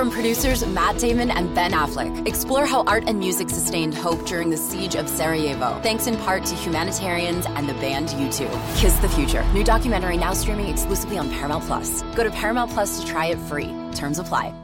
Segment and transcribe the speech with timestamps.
[0.00, 4.48] From producers Matt Damon and Ben Affleck, explore how art and music sustained hope during
[4.48, 8.78] the siege of Sarajevo, thanks in part to humanitarians and the band U2.
[8.78, 9.44] Kiss the Future.
[9.52, 12.00] New documentary now streaming exclusively on Paramount Plus.
[12.14, 13.74] Go to Paramount Plus to try it free.
[13.94, 14.54] Terms apply.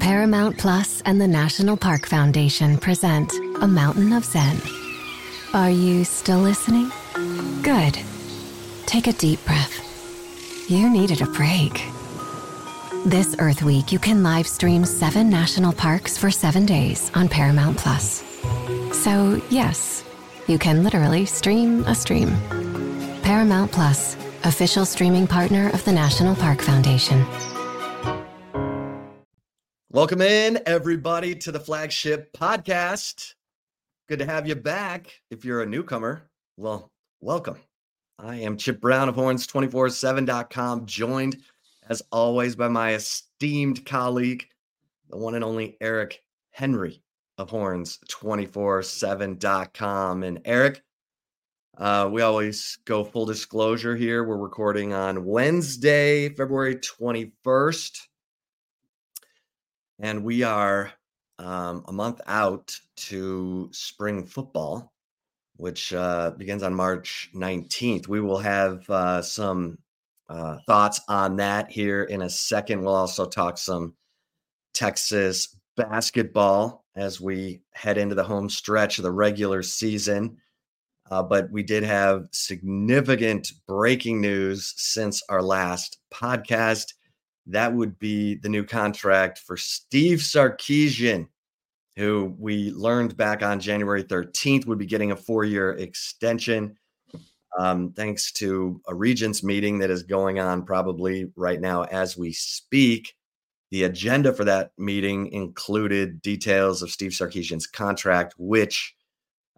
[0.00, 3.32] Paramount Plus and the National Park Foundation present
[3.62, 4.60] A Mountain of Zen.
[5.54, 6.92] Are you still listening?
[7.62, 7.98] Good.
[8.84, 10.68] Take a deep breath.
[10.68, 11.90] You needed a break.
[13.06, 17.78] This Earth Week, you can live stream seven national parks for seven days on Paramount
[17.78, 18.22] Plus.
[18.92, 20.04] So, yes,
[20.46, 22.36] you can literally stream a stream.
[23.22, 27.24] Paramount Plus, official streaming partner of the National Park Foundation.
[29.90, 33.32] Welcome in, everybody, to the flagship podcast.
[34.10, 35.22] Good to have you back.
[35.30, 36.90] If you're a newcomer, well,
[37.22, 37.56] welcome.
[38.18, 41.38] I am Chip Brown of Horns247.com, joined
[41.90, 44.46] as always by my esteemed colleague,
[45.10, 47.02] the one and only Eric Henry
[47.36, 50.22] of Horns247.com.
[50.22, 50.82] And Eric,
[51.76, 54.24] uh, we always go full disclosure here.
[54.24, 58.06] We're recording on Wednesday, February 21st
[60.00, 60.92] and we are
[61.38, 64.92] um, a month out to spring football,
[65.56, 68.08] which uh, begins on March 19th.
[68.08, 69.78] We will have uh, some
[70.30, 72.82] uh, thoughts on that here in a second.
[72.82, 73.94] We'll also talk some
[74.72, 80.36] Texas basketball as we head into the home stretch of the regular season.
[81.10, 86.92] Uh, but we did have significant breaking news since our last podcast
[87.46, 91.28] that would be the new contract for Steve Sarkisian,
[91.96, 96.76] who we learned back on January 13th would be getting a four year extension.
[97.58, 102.32] Um, thanks to a regents meeting that is going on probably right now as we
[102.32, 103.14] speak.
[103.70, 108.94] The agenda for that meeting included details of Steve Sarkisian's contract, which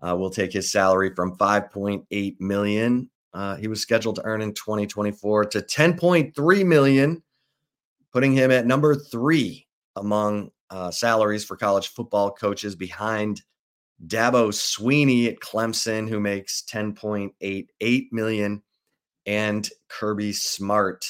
[0.06, 4.52] uh, will take his salary from 5.8 million uh, he was scheduled to earn in
[4.52, 7.22] 2024 to 10.3 million
[8.12, 9.66] putting him at number three
[9.96, 13.42] among uh, salaries for college football coaches behind
[14.06, 18.62] Dabo Swinney at Clemson, who makes 10.88 million,
[19.26, 21.04] and Kirby Smart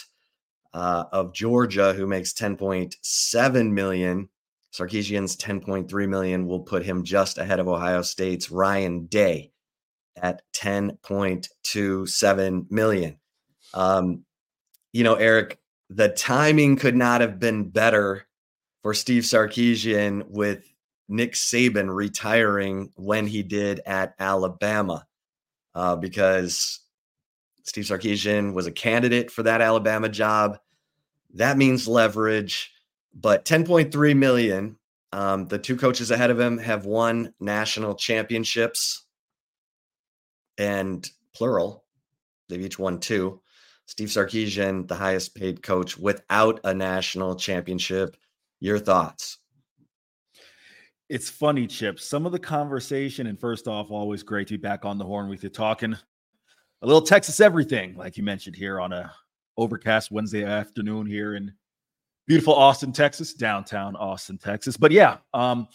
[0.74, 4.28] uh, of Georgia, who makes 10.7 million.
[4.72, 9.52] Sarkisian's 10.3 million will put him just ahead of Ohio State's Ryan Day
[10.16, 13.16] at 10.27 million.
[13.74, 14.24] Um,
[14.92, 15.58] you know, Eric,
[15.90, 18.26] the timing could not have been better
[18.82, 20.71] for Steve Sarkisian with
[21.08, 25.06] Nick Saban retiring when he did at Alabama,
[25.74, 26.80] uh, because
[27.64, 30.58] Steve Sarkisian was a candidate for that Alabama job.
[31.34, 32.72] That means leverage,
[33.14, 34.76] but 10.3 million.
[35.12, 39.04] Um, the two coaches ahead of him have won national championships
[40.56, 41.84] and plural.
[42.48, 43.40] They've each won two.
[43.86, 48.16] Steve Sarkisian, the highest paid coach without a national championship.
[48.60, 49.38] Your thoughts?
[51.12, 52.00] It's funny, Chip.
[52.00, 55.28] Some of the conversation, and first off, always great to be back on the horn
[55.28, 55.94] with you talking
[56.80, 59.12] a little Texas everything, like you mentioned here on a
[59.58, 61.52] overcast Wednesday afternoon here in
[62.26, 64.78] beautiful Austin, Texas, downtown Austin, Texas.
[64.78, 65.68] But yeah, um,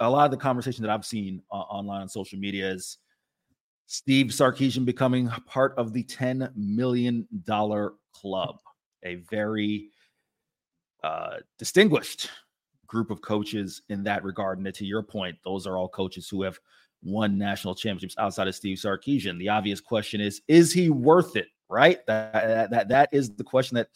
[0.00, 2.98] a lot of the conversation that I've seen uh, online on social media is
[3.86, 7.28] Steve Sarkisian becoming part of the $10 million
[8.12, 8.56] club,
[9.04, 9.90] a very
[11.04, 12.28] uh, distinguished
[12.90, 14.58] group of coaches in that regard.
[14.58, 16.58] And to your point, those are all coaches who have
[17.02, 19.38] won national championships outside of Steve Sarkisian.
[19.38, 21.46] The obvious question is, is he worth it?
[21.68, 22.04] Right?
[22.06, 23.90] That, that, that is the question that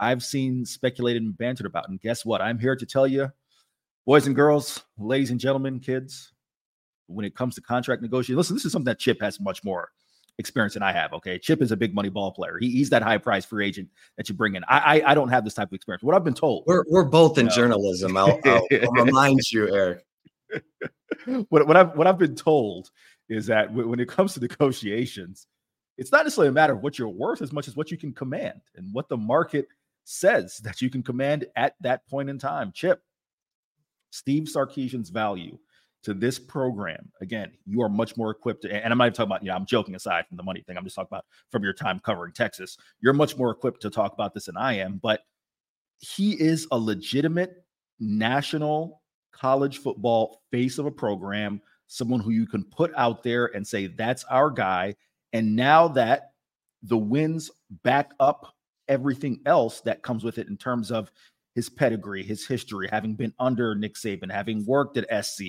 [0.00, 1.88] I've seen speculated and bantered about.
[1.88, 2.42] And guess what?
[2.42, 3.30] I'm here to tell you,
[4.04, 6.32] boys and girls, ladies and gentlemen, kids,
[7.06, 8.36] when it comes to contract negotiation.
[8.36, 9.90] Listen, this is something that Chip has much more
[10.38, 11.12] experience than I have.
[11.14, 12.58] Okay, Chip is a big money ball player.
[12.60, 14.64] He, he's that high price free agent that you bring in.
[14.64, 16.02] I, I, I don't have this type of experience.
[16.02, 17.52] What I've been told, we're we're both in know.
[17.52, 18.16] journalism.
[18.16, 20.04] I'll, I'll, I'll remind you, Eric.
[21.48, 22.90] what what I've what I've been told
[23.28, 25.46] is that when it comes to negotiations,
[25.96, 28.12] it's not necessarily a matter of what you're worth as much as what you can
[28.12, 29.68] command and what the market
[30.04, 32.72] says that you can command at that point in time.
[32.72, 33.02] Chip,
[34.10, 35.58] Steve Sarkisian's value
[36.04, 38.64] to this program, again, you are much more equipped.
[38.64, 40.76] And I'm not even talking about, you know, I'm joking aside from the money thing.
[40.76, 42.76] I'm just talking about from your time covering Texas.
[43.00, 45.00] You're much more equipped to talk about this than I am.
[45.02, 45.20] But
[45.98, 47.64] he is a legitimate
[47.98, 49.02] national
[49.32, 53.86] college football face of a program, someone who you can put out there and say,
[53.86, 54.94] that's our guy.
[55.32, 56.32] And now that
[56.82, 57.50] the wins
[57.82, 58.54] back up
[58.88, 61.10] everything else that comes with it in terms of
[61.54, 65.42] his pedigree, his history, having been under Nick Saban, having worked at SC,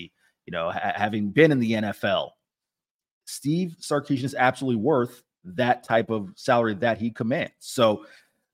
[0.45, 2.31] you know, ha- having been in the NFL,
[3.25, 7.53] Steve Sarkisian is absolutely worth that type of salary that he commands.
[7.59, 8.05] So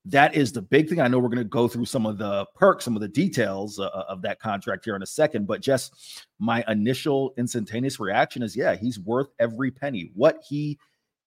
[0.05, 0.99] that is the big thing.
[0.99, 3.79] I know we're going to go through some of the perks, some of the details
[3.79, 8.55] uh, of that contract here in a second, but just my initial instantaneous reaction is
[8.55, 10.11] yeah, he's worth every penny.
[10.15, 10.79] What he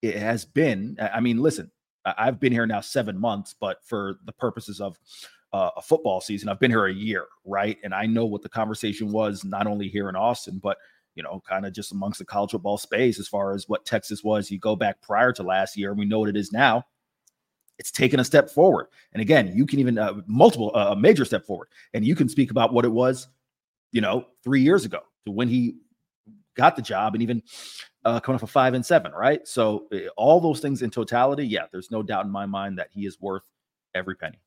[0.02, 1.70] has been, I mean, listen,
[2.04, 4.98] I've been here now seven months, but for the purposes of
[5.54, 7.78] uh, a football season, I've been here a year, right?
[7.82, 10.76] And I know what the conversation was, not only here in Austin, but
[11.14, 14.24] you know, kind of just amongst the college football space as far as what Texas
[14.24, 14.50] was.
[14.50, 16.84] You go back prior to last year, and we know what it is now
[17.78, 18.86] it's taken a step forward.
[19.12, 22.28] And again, you can even uh, multiple uh, a major step forward, and you can
[22.28, 23.28] speak about what it was,
[23.92, 25.76] you know, three years ago to when he
[26.56, 27.42] got the job, and even
[28.04, 29.46] uh, coming off a five and seven, right?
[29.46, 32.88] So uh, all those things in totality, yeah, there's no doubt in my mind that
[32.92, 33.42] he is worth
[33.94, 34.38] every penny.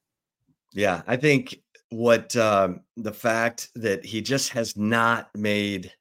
[0.73, 1.59] Yeah, I think
[1.89, 5.91] what um, the fact that he just has not made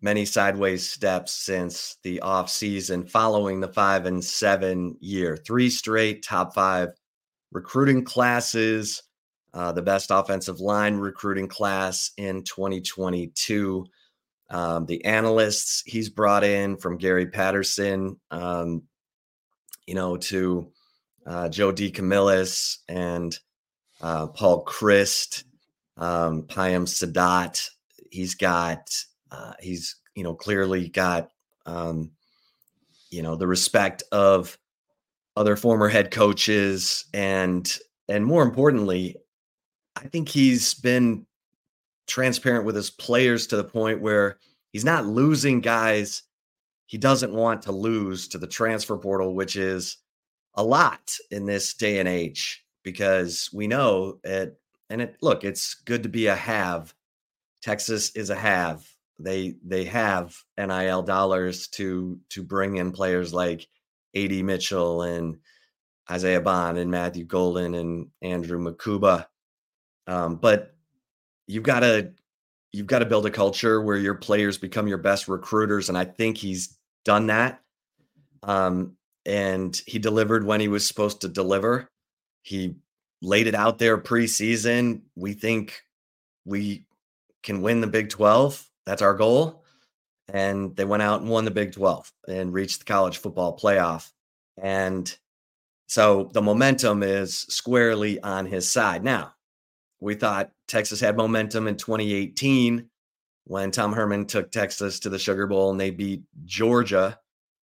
[0.00, 6.22] many sideways steps since the off season following the five and seven year, three straight
[6.22, 6.90] top five
[7.52, 9.02] recruiting classes,
[9.54, 13.86] uh, the best offensive line recruiting class in 2022.
[14.50, 18.82] Um, the analysts he's brought in from Gary Patterson, um,
[19.86, 20.70] you know, to
[21.26, 23.38] uh, Joe DeCamillis and
[24.00, 25.44] uh, Paul Chryst,
[25.96, 27.68] um, Payam Saadat.
[28.10, 28.90] He's got
[29.30, 31.30] uh, he's you know clearly got
[31.66, 32.10] um,
[33.10, 34.58] you know the respect of
[35.36, 37.78] other former head coaches and
[38.08, 39.16] and more importantly,
[39.96, 41.26] I think he's been
[42.06, 44.38] transparent with his players to the point where
[44.72, 46.22] he's not losing guys
[46.88, 49.98] he doesn't want to lose to the transfer portal, which is
[50.54, 54.58] a lot in this day and age because we know it.
[54.90, 56.94] And it look, it's good to be a have.
[57.62, 58.86] Texas is a have
[59.18, 63.66] they they have NIL dollars to to bring in players like
[64.14, 65.38] AD Mitchell and
[66.10, 69.26] Isaiah Bond and Matthew Golden and Andrew Mukuba.
[70.06, 70.74] Um, but
[71.46, 72.12] you've got to
[72.72, 76.04] you've got to build a culture where your players become your best recruiters, and I
[76.04, 77.60] think he's done that.
[78.42, 78.96] Um,
[79.26, 81.90] and he delivered when he was supposed to deliver.
[82.42, 82.76] He
[83.20, 85.02] laid it out there preseason.
[85.16, 85.82] We think
[86.44, 86.84] we
[87.42, 89.62] can win the Big 12 that's our goal.
[90.32, 94.10] And they went out and won the Big 12 and reached the college football playoff.
[94.60, 95.14] And
[95.86, 99.04] so the momentum is squarely on his side.
[99.04, 99.34] Now,
[100.00, 102.88] we thought Texas had momentum in 2018
[103.44, 107.18] when Tom Herman took Texas to the Sugar Bowl and they beat Georgia.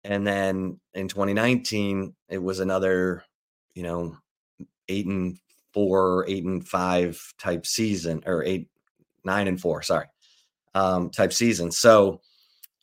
[0.03, 3.23] And then in 2019, it was another,
[3.75, 4.17] you know,
[4.89, 5.37] eight and
[5.73, 8.69] four, eight and five type season, or eight,
[9.23, 10.05] nine and four, sorry
[10.75, 11.71] um, type season.
[11.71, 12.21] So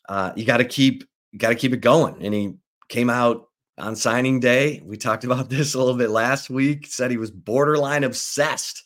[0.09, 1.05] uh, you got to keep
[1.37, 2.17] got to keep it going.
[2.25, 2.55] And he
[2.89, 3.49] came out
[3.79, 4.83] on signing day.
[4.85, 6.87] We talked about this a little bit last week.
[6.87, 8.85] Said he was borderline obsessed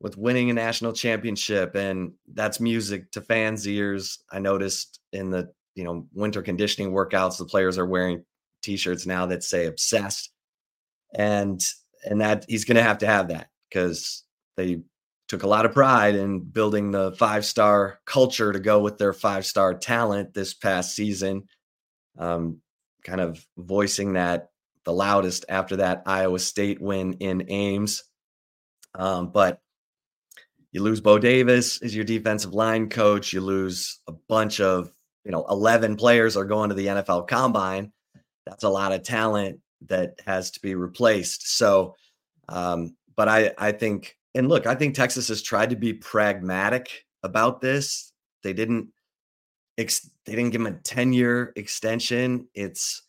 [0.00, 4.20] with winning a national championship, and that's music to fans' ears.
[4.30, 8.24] I noticed in the you know winter conditioning workouts, the players are wearing
[8.62, 10.30] T-shirts now that say "obsessed,"
[11.14, 11.60] and
[12.08, 14.24] and that he's going to have to have that because
[14.56, 14.80] they
[15.28, 19.12] took a lot of pride in building the five star culture to go with their
[19.12, 21.44] five star talent this past season.
[22.18, 22.60] Um,
[23.04, 24.50] kind of voicing that
[24.84, 28.04] the loudest after that Iowa State win in Ames.
[28.94, 29.60] Um, but
[30.72, 33.32] you lose Bo Davis as your defensive line coach.
[33.32, 34.90] You lose a bunch of,
[35.24, 37.92] you know, 11 players are going to the NFL combine.
[38.46, 41.56] That's a lot of talent that has to be replaced.
[41.56, 41.94] So,
[42.48, 47.04] um, but I, I think and look, I think Texas has tried to be pragmatic
[47.22, 48.12] about this.
[48.42, 48.88] They didn't
[49.76, 52.48] ex- they didn't give him a 10 year extension.
[52.54, 53.02] It's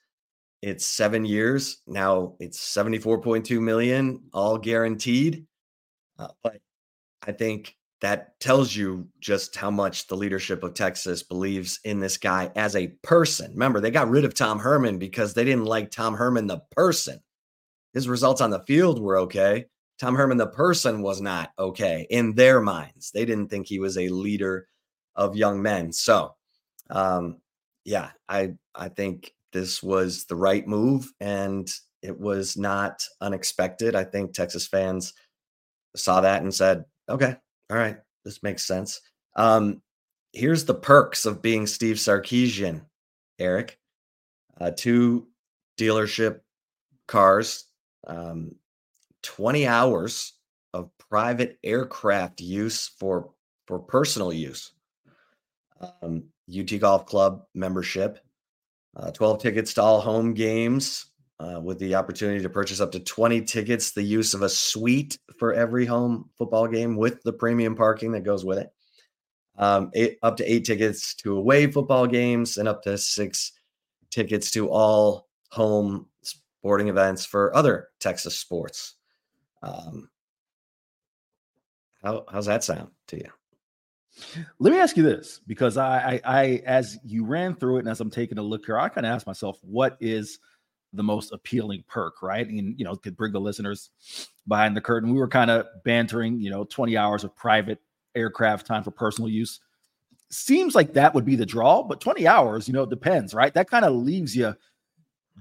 [0.62, 1.82] it's 7 years.
[1.88, 5.46] Now it's 74.2 million all guaranteed.
[6.18, 6.60] Uh, but
[7.26, 12.18] I think that tells you just how much the leadership of Texas believes in this
[12.18, 13.51] guy as a person.
[13.51, 17.20] Remember, they got rid of Tom Herman because they didn't like Tom Herman the person.
[17.94, 19.65] His results on the field were okay,
[20.00, 23.12] Tom Herman, the person, was not okay in their minds.
[23.12, 24.68] They didn't think he was a leader
[25.15, 25.91] of young men.
[25.91, 26.36] So,
[26.89, 27.41] um,
[27.84, 31.70] yeah, I I think this was the right move, and
[32.01, 33.94] it was not unexpected.
[33.96, 35.13] I think Texas fans
[35.98, 37.36] saw that and said, "Okay,
[37.70, 39.02] all right, this makes sense."
[39.36, 39.82] Um,
[40.34, 42.82] here's the perks of being Steve Sarkisian,
[43.40, 43.80] Eric.
[44.60, 45.28] Uh, two
[45.78, 46.42] dealership
[47.08, 47.66] cars,
[48.08, 48.54] um,
[49.24, 50.34] 20 hours
[50.74, 53.32] of private aircraft use for
[53.68, 54.72] for personal use.
[56.02, 58.20] Um, UT Golf Club membership,
[58.96, 61.09] uh, 12 tickets to all home games
[61.39, 65.17] uh, with the opportunity to purchase up to 20 tickets, the use of a suite
[65.38, 68.72] for every home football game with the premium parking that goes with it.
[69.58, 73.53] Um, eight, up to eight tickets to away football games and up to six
[74.10, 78.96] tickets to all home sporting events for other Texas sports.
[79.62, 80.10] Um,
[82.03, 83.29] how, how's that sound to you?
[84.60, 87.89] Let me ask you this, because I, I, I, as you ran through it, and
[87.89, 90.39] as I'm taking a look here, I kind of asked myself, what is
[90.93, 92.48] the most appealing perk, right?
[92.48, 93.89] And you know, could bring the listeners
[94.48, 95.13] behind the curtain.
[95.13, 97.79] We were kind of bantering, you know, 20 hours of private
[98.15, 99.60] aircraft time for personal use.
[100.31, 103.53] Seems like that would be the draw, but 20 hours, you know, it depends, right?
[103.53, 104.55] That kind of leaves you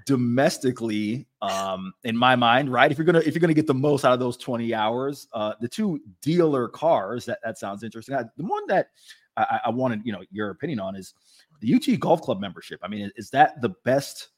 [0.06, 4.04] domestically um in my mind right if you're gonna if you're gonna get the most
[4.04, 8.22] out of those 20 hours uh the two dealer cars that that sounds interesting I,
[8.36, 8.90] the one that
[9.36, 11.14] I, I wanted you know your opinion on is
[11.60, 14.28] the ut golf club membership i mean is that the best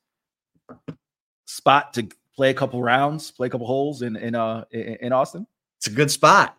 [1.61, 5.47] spot to play a couple rounds play a couple holes in in uh in austin?
[5.79, 6.57] It's a good spot.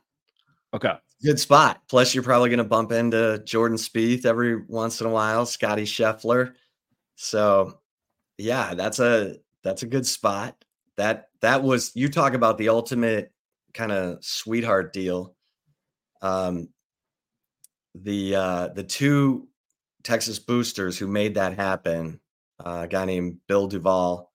[0.74, 0.94] Okay.
[1.24, 1.82] Good spot.
[1.88, 6.54] Plus you're probably gonna bump into jordan Spieth every once in a while scotty scheffler.
[7.16, 7.80] So
[8.38, 10.56] yeah, that's a that's a good spot.
[10.98, 13.32] That that was you talk about the ultimate
[13.74, 15.36] kind of sweetheart deal.
[16.22, 16.70] Um
[17.96, 19.48] the uh the two
[20.04, 22.20] Texas boosters who made that happen,
[22.64, 24.31] uh, a guy named Bill Duval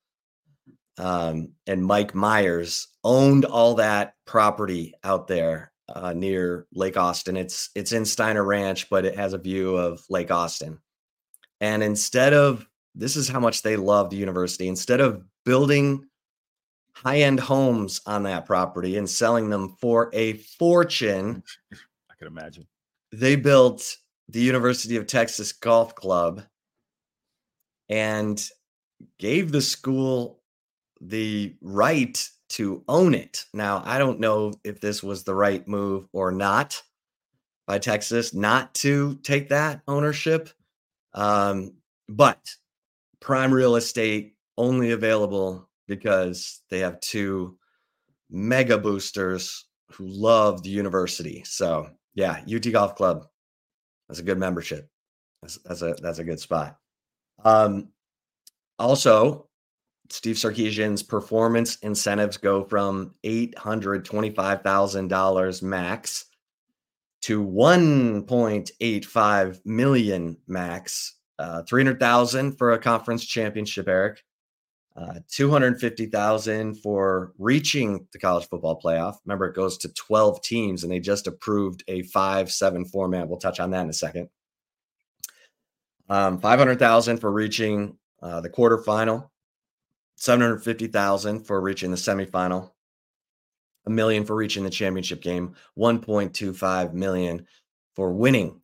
[0.99, 7.37] um, and Mike Myers owned all that property out there uh, near Lake Austin.
[7.37, 10.79] It's it's in Steiner Ranch, but it has a view of Lake Austin.
[11.61, 14.69] And instead of this is how much they love the university.
[14.69, 16.07] Instead of building
[16.95, 21.43] high end homes on that property and selling them for a fortune,
[22.11, 22.67] I can imagine.
[23.12, 23.97] They built
[24.29, 26.43] the University of Texas Golf Club
[27.88, 28.43] and
[29.19, 30.41] gave the school
[31.00, 33.45] the right to own it.
[33.53, 36.81] Now, I don't know if this was the right move or not
[37.67, 40.50] by Texas not to take that ownership.
[41.15, 41.73] Um,
[42.09, 42.38] but
[43.21, 47.59] prime real estate only available because they have two
[48.31, 51.43] mega boosters who love the university.
[51.45, 53.26] So yeah, UT Golf Club.
[54.09, 54.88] That's a good membership.
[55.43, 56.76] That's, that's a that's a good spot.
[57.45, 57.88] Um,
[58.79, 59.46] also,
[60.10, 66.26] Steve Sarkisian's performance incentives go from eight hundred twenty-five thousand dollars max
[67.22, 74.22] to one point eight five million max uh, 300,000 for a conference championship, Eric.
[74.96, 79.16] Uh, 250,000 for reaching the college football playoff.
[79.26, 83.28] Remember, it goes to 12 teams, and they just approved a 5 7 format.
[83.28, 84.30] We'll touch on that in a second.
[86.08, 89.28] Um, 500,000 for reaching uh, the quarterfinal,
[90.16, 92.70] 750,000 for reaching the semifinal,
[93.87, 97.46] a million for reaching the championship game, 1.25 million
[97.94, 98.61] for winning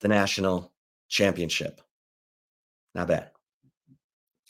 [0.00, 0.72] the national
[1.08, 1.80] championship.
[2.94, 3.30] Not bad.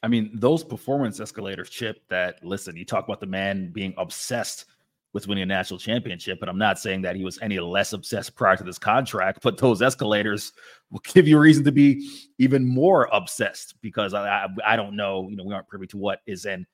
[0.03, 4.65] I mean, those performance escalators, Chip, that listen, you talk about the man being obsessed
[5.13, 8.37] with winning a national championship, and I'm not saying that he was any less obsessed
[8.37, 10.53] prior to this contract, but those escalators
[10.91, 14.97] will give you a reason to be even more obsessed because I, I, I don't
[14.97, 16.67] know, you know, we aren't privy to what is in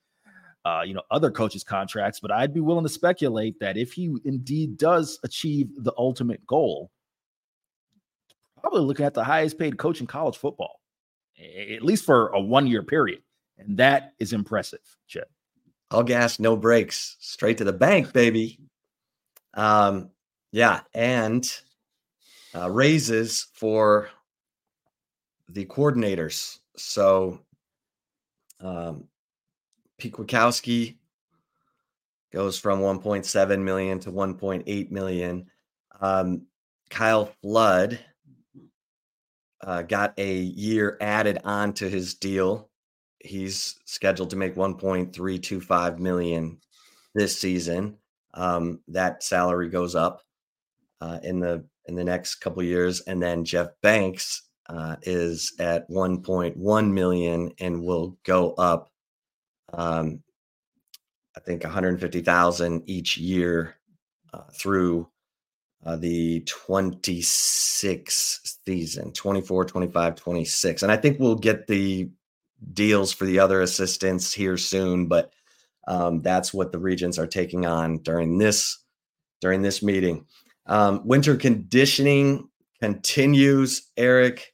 [0.65, 4.17] uh, you know, other coaches' contracts, but I'd be willing to speculate that if he
[4.25, 6.91] indeed does achieve the ultimate goal,
[8.61, 10.81] probably looking at the highest paid coach in college football
[11.39, 13.23] at least for a one year period.
[13.59, 15.31] And that is impressive, Chip.
[15.91, 18.59] All gas, no brakes, straight to the bank, baby.
[19.55, 20.11] Um,
[20.53, 21.49] yeah, and
[22.55, 24.09] uh, raises for
[25.49, 26.59] the coordinators.
[26.77, 27.41] So,
[28.61, 29.05] um,
[29.99, 30.15] Pete
[32.33, 35.47] goes from 1.7 million to 1.8 million.
[36.01, 36.43] Um,
[36.91, 37.99] Kyle Flood
[39.63, 42.71] uh, got a year added on to his deal.
[43.27, 46.59] He's scheduled to make 1.325 million
[47.15, 47.99] this season.
[48.35, 50.23] Um, that salary goes up
[51.01, 55.89] uh, in the in the next couple years, and then Jeff Banks uh, is at
[55.89, 58.91] 1.1 million and will go up.
[59.73, 60.23] Um,
[61.37, 63.77] I think 150,000 each year
[64.35, 65.09] uh, through
[65.85, 72.09] uh, the 26 season 24 25 26 and i think we'll get the
[72.73, 75.33] deals for the other assistants here soon but
[75.89, 78.83] um, that's what the regents are taking on during this
[79.41, 80.27] during this meeting.
[80.67, 82.49] Um, winter conditioning
[82.81, 84.53] continues, Eric.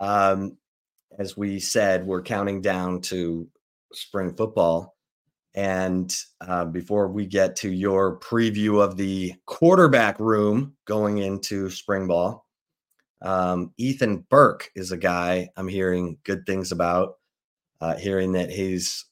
[0.00, 0.56] Um,
[1.18, 3.48] as we said, we're counting down to
[3.92, 4.94] spring football.
[5.54, 12.06] And uh, before we get to your preview of the quarterback room going into spring
[12.06, 12.46] ball,
[13.22, 17.17] um, Ethan Burke is a guy I'm hearing good things about.
[17.80, 19.04] Uh, hearing that he's,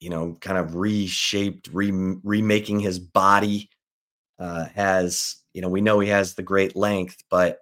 [0.00, 3.70] you know, kind of reshaped, re- remaking his body.
[4.38, 7.60] Uh, has you know, we know he has the great length, but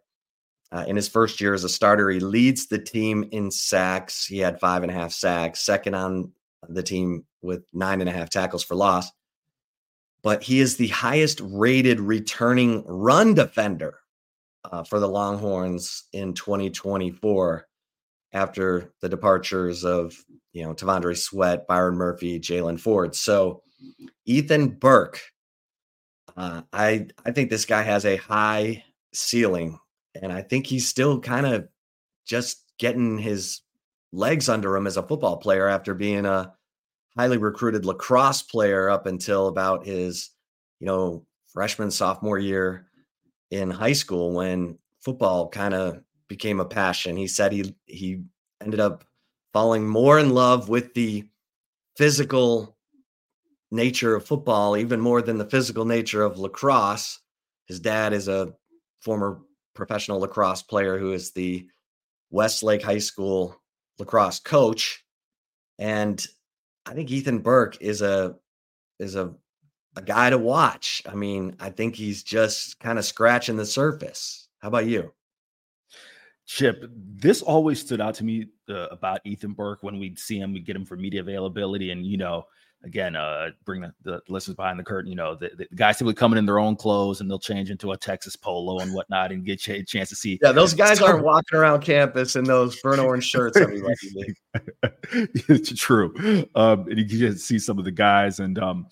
[0.72, 4.24] uh, in his first year as a starter, he leads the team in sacks.
[4.24, 6.32] He had five and a half sacks, second on
[6.66, 9.10] the team with nine and a half tackles for loss.
[10.22, 13.98] But he is the highest rated returning run defender
[14.64, 17.66] uh, for the Longhorns in 2024
[18.32, 20.16] after the departures of,
[20.52, 23.14] you know, T'Vondre Sweat, Byron Murphy, Jaylan Ford.
[23.14, 23.62] So
[24.26, 25.20] Ethan Burke,
[26.36, 29.78] uh, I I think this guy has a high ceiling,
[30.20, 31.68] and I think he's still kind of
[32.26, 33.60] just getting his
[34.12, 36.52] legs under him as a football player after being a
[37.16, 40.30] highly recruited lacrosse player up until about his,
[40.80, 42.86] you know, freshman sophomore year
[43.50, 47.14] in high school when football kind of became a passion.
[47.14, 48.22] He said he he
[48.62, 49.04] ended up
[49.52, 51.28] falling more in love with the
[51.98, 52.74] physical
[53.70, 57.20] nature of football even more than the physical nature of lacrosse.
[57.66, 58.54] His dad is a
[59.00, 59.42] former
[59.74, 61.66] professional lacrosse player who is the
[62.30, 63.60] Westlake High School
[63.98, 65.04] lacrosse coach.
[65.78, 66.26] And
[66.86, 68.36] I think Ethan Burke is a
[68.98, 69.34] is a
[69.96, 71.02] a guy to watch.
[71.06, 74.48] I mean, I think he's just kind of scratching the surface.
[74.60, 75.12] How about you?
[76.46, 80.52] Chip, this always stood out to me uh, about Ethan Burke when we'd see him,
[80.52, 81.90] we'd get him for media availability.
[81.90, 82.46] And, you know,
[82.84, 85.10] again, uh, bring the, the listeners behind the curtain.
[85.10, 87.92] You know, the, the guys simply coming in their own clothes and they'll change into
[87.92, 90.38] a Texas polo and whatnot and get a chance to see.
[90.42, 93.56] Yeah, those guys aren't walking around campus in those burnt orange shirts.
[95.12, 96.12] it's true.
[96.54, 98.40] Um, and you can just see some of the guys.
[98.40, 98.86] And, um,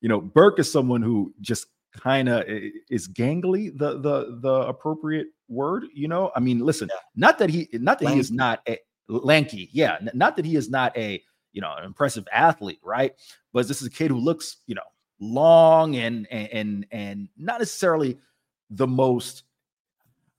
[0.00, 1.66] you know, Burke is someone who just
[2.00, 6.98] kind of is gangly the the the appropriate word you know i mean listen yeah.
[7.14, 8.16] not that he not that lanky.
[8.16, 8.78] he is not a
[9.08, 11.22] lanky yeah not that he is not a
[11.56, 13.14] you know, an impressive athlete, right?
[13.52, 14.82] But this is a kid who looks, you know,
[15.18, 18.18] long and and and not necessarily
[18.70, 19.44] the most.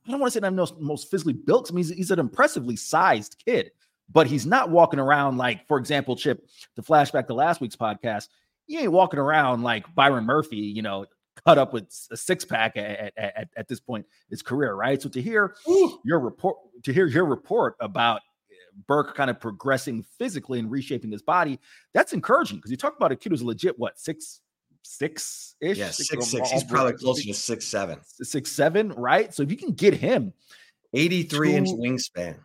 [0.05, 1.69] I don't want to say I'm most, most physically built.
[1.69, 3.71] I mean, he's, he's an impressively sized kid,
[4.09, 6.47] but he's not walking around like, for example, Chip.
[6.75, 8.29] the flashback to last week's podcast,
[8.67, 11.07] he ain't walking around like Byron Murphy, you know,
[11.45, 15.01] cut up with a six pack at, at, at, this point in his career, right?
[15.01, 15.99] So to hear Ooh.
[16.03, 18.21] your report, to hear your report about
[18.51, 18.55] eh,
[18.87, 21.59] Burke kind of progressing physically and reshaping his body,
[21.93, 24.41] that's encouraging because you talk about a kid who's legit, what, six,
[24.83, 25.77] six ish?
[25.77, 26.27] Yeah, six, six.
[26.27, 26.51] six.
[26.51, 27.99] He's probably closer to six, seven.
[28.03, 29.33] Six, seven, right?
[29.33, 30.33] So if you can get him
[30.93, 32.37] 83 to, inch wingspan.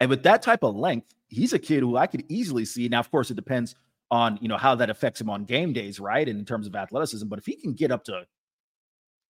[0.00, 2.88] And with that type of length, he's a kid who I could easily see.
[2.88, 3.74] Now, of course, it depends
[4.10, 6.28] on you know how that affects him on game days, right?
[6.28, 8.24] And in terms of athleticism, but if he can get up to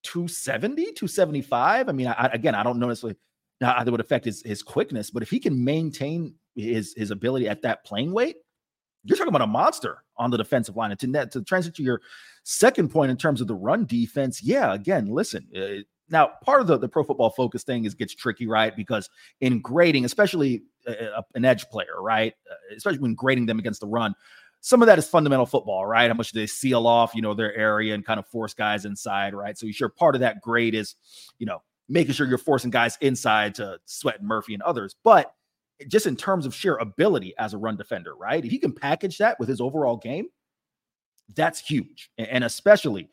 [0.05, 3.19] 270, 275, I mean, I, again, I don't know necessarily
[3.61, 7.49] now that would affect his his quickness, but if he can maintain his his ability
[7.49, 8.37] at that playing weight,
[9.05, 10.91] you're talking about a monster on the defensive line.
[10.91, 12.01] And to net to transit to your
[12.43, 15.47] second point in terms of the run defense, yeah, again, listen.
[15.55, 18.75] Uh, now, part of the, the pro football focus thing is gets tricky, right?
[18.75, 19.09] Because
[19.41, 23.87] in grading, especially uh, an edge player, right, uh, especially when grading them against the
[23.87, 24.15] run,
[24.61, 26.09] some of that is fundamental football, right?
[26.09, 28.85] How much do they seal off, you know, their area and kind of force guys
[28.85, 29.57] inside, right?
[29.57, 30.97] So, you're sure, part of that grade is,
[31.39, 34.95] you know, making sure you're forcing guys inside to Sweat Murphy and others.
[35.03, 35.35] But
[35.89, 38.45] just in terms of sheer ability as a run defender, right?
[38.45, 40.27] If he can package that with his overall game,
[41.35, 42.11] that's huge.
[42.19, 43.09] And especially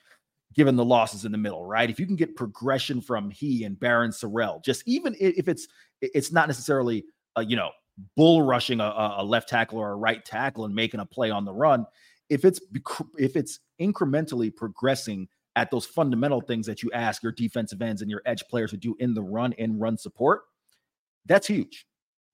[0.53, 1.89] given the losses in the middle, right?
[1.89, 5.67] If you can get progression from he and Barryn Sorrell, just even if it's
[6.01, 7.05] it's not necessarily
[7.37, 7.69] uh, you know
[8.15, 11.45] bull rushing a, a left tackle or a right tackle and making a play on
[11.45, 11.85] the run,
[12.29, 12.59] if it's
[13.17, 18.11] if it's incrementally progressing at those fundamental things that you ask your defensive ends and
[18.11, 20.41] your edge players to do in the run and run support,
[21.25, 21.85] that's huge.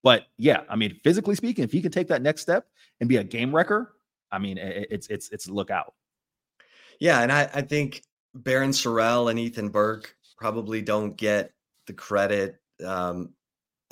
[0.03, 2.65] But yeah, I mean, physically speaking, if he can take that next step
[2.99, 3.93] and be a game wrecker,
[4.31, 5.93] I mean, it's it's it's look out.
[6.99, 8.03] Yeah, and I, I think
[8.37, 11.51] Barryn Sorrell and Ethan Burke probably don't get
[11.87, 12.59] the credit.
[12.85, 13.33] Um,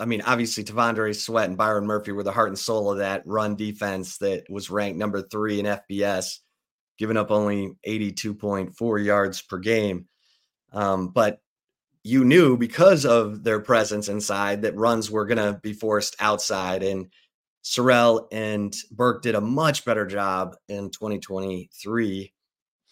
[0.02, 3.22] I mean, obviously, T'Vondre Sweat and Byron Murphy were the heart and soul of that
[3.28, 6.40] run defense that was ranked number three in FBS
[6.98, 10.08] giving up only 82.4 yards per game.
[10.74, 11.40] Um, but
[12.04, 16.82] you knew because of their presence inside that runs were going to be forced outside.
[16.82, 17.12] And
[17.64, 22.34] Sorrell and Burke did a much better job in 2023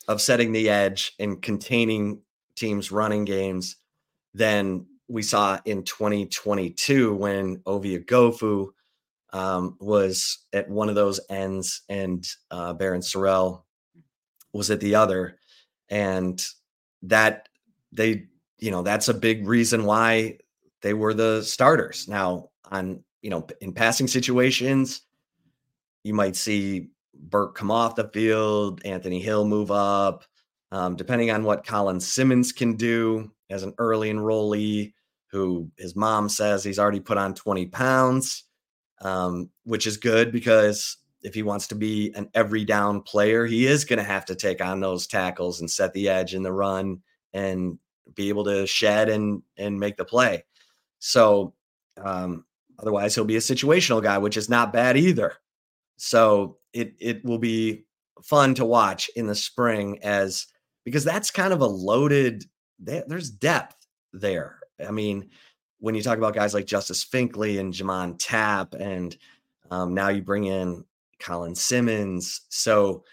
[0.08, 2.22] of setting the edge and containing
[2.56, 3.78] teams' running games
[4.34, 8.68] than we saw in 2022 when Ovie Oghoufo
[9.34, 13.64] um, was at one of those ends and uh, Barryn Sorrell
[14.54, 15.38] was at the other.
[15.90, 16.42] And
[17.04, 17.50] that
[17.92, 18.28] they,
[18.60, 20.38] you know, that's a big reason why
[20.82, 22.08] they were the starters.
[22.08, 25.02] Now, on, you know, in passing situations,
[26.04, 30.24] you might see Burke come off the field, Anthony Hill move up.
[30.72, 34.94] Um, depending on what Colin Simmons can do as an early enrollee,
[35.32, 38.44] who his mom says he's already put on 20 pounds,
[39.02, 43.66] um, which is good because if he wants to be an every down player, he
[43.66, 46.52] is going to have to take on those tackles and set the edge in the
[46.52, 47.02] run
[47.34, 47.78] and
[48.16, 50.44] be able to shed and and make the play.
[51.00, 51.54] So
[52.02, 52.46] um,
[52.80, 55.34] otherwise, he'll be a situational guy, which is not bad either.
[55.98, 57.86] So it it will be
[58.24, 60.48] fun to watch in the spring as
[60.86, 62.46] because that's kind of a loaded.
[62.80, 63.76] There's depth
[64.14, 64.59] there.
[64.86, 65.30] I mean,
[65.80, 69.16] when you talk about guys like Justice Finkley and J'Mond Tapp, and
[69.72, 70.84] um, now you bring in
[71.20, 72.42] Colin Simmons.
[72.50, 73.04] So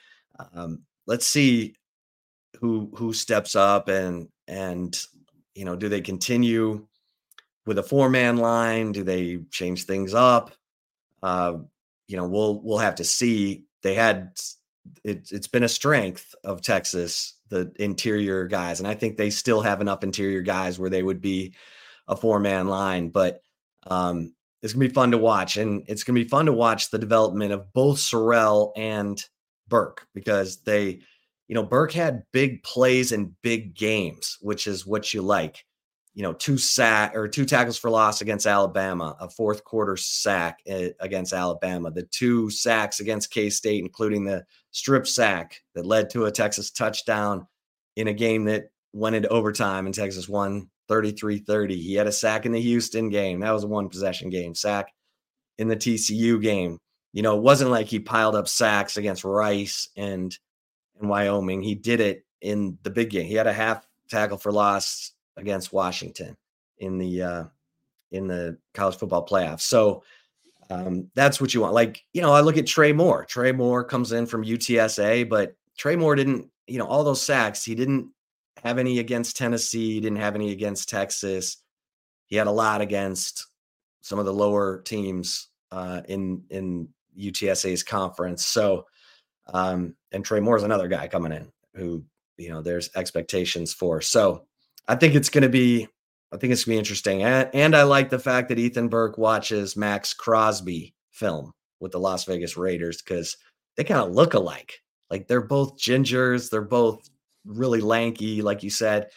[0.55, 1.75] um, let's see
[2.61, 4.99] who who steps up and and
[5.55, 6.87] you know do they continue
[7.67, 8.93] with a four man line?
[8.93, 10.53] Do they change things up?
[11.23, 11.59] Uh,
[12.09, 13.65] you know, we'll we'll have to see.
[13.83, 14.33] They had
[15.05, 19.61] it, it's been a strength of Texas the interior guys, and I think they still
[19.61, 21.55] have enough interior guys where they would be
[22.09, 23.11] a four man line.
[23.11, 23.43] But
[23.87, 26.99] um, it's gonna be fun to watch, and it's gonna be fun to watch the
[26.99, 29.23] development of both Sorrell and
[29.69, 31.01] Burke because they,
[31.49, 35.65] you know, Burke had big plays and big games, which is what you like.
[36.17, 40.59] You know, two sack or two tackles for loss against Alabama, a fourth quarter sack
[40.67, 46.11] eh, against Alabama, the two sacks against K State, including the strip sack that led
[46.11, 47.47] to a Texas touchdown
[47.97, 51.77] in a game that went into overtime and Texas won 33 30.
[51.77, 53.41] He had a sack in the Houston game.
[53.41, 54.55] That was a one possession game.
[54.55, 54.93] Sack
[55.59, 56.79] in the TCU game.
[57.13, 60.37] You know, it wasn't like he piled up sacks against Rice and,
[61.01, 61.63] and Wyoming.
[61.63, 63.27] He did it in the big game.
[63.27, 66.37] He had a half tackle for loss against Washington
[66.79, 67.45] in the uh,
[68.13, 69.63] in the college football playoffs.
[69.63, 70.03] So
[70.71, 71.75] um, that's what you want.
[71.75, 73.25] Like, you know, I look at Trey Moore.
[73.25, 77.65] Trey Moore comes in from UTSA, but Trey Moore didn't, you know, all those sacks,
[77.65, 78.09] he didn't
[78.65, 81.59] have any against Tennessee, he didn't have any against Texas.
[82.27, 83.47] He had a lot against
[84.01, 88.45] some of the lower teams uh, in in UTSA's conference.
[88.45, 88.87] So,
[89.53, 92.05] um, and Trey Moore's another guy coming in who
[92.37, 94.01] you know there's expectations for.
[94.01, 94.47] So,
[94.89, 95.89] I think it's going to be
[96.33, 97.23] I think it's going to be interesting.
[97.23, 102.01] And, and I like the fact that Ethan Burke watches Maxx Crosby film with the
[102.01, 103.37] Las Vegas Raiders because
[103.77, 104.83] they kind of look alike.
[105.09, 107.09] Like they're both gingers, they're both
[107.45, 109.11] really lanky, like you said.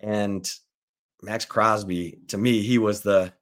[0.00, 0.50] And
[1.22, 3.32] Maxx Crosby, to me, he was the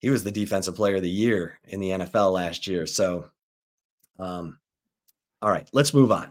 [0.00, 2.86] he was the defensive player of the year in the NFL last year.
[2.86, 3.30] So
[4.18, 4.58] um
[5.42, 6.30] all right, let's move on.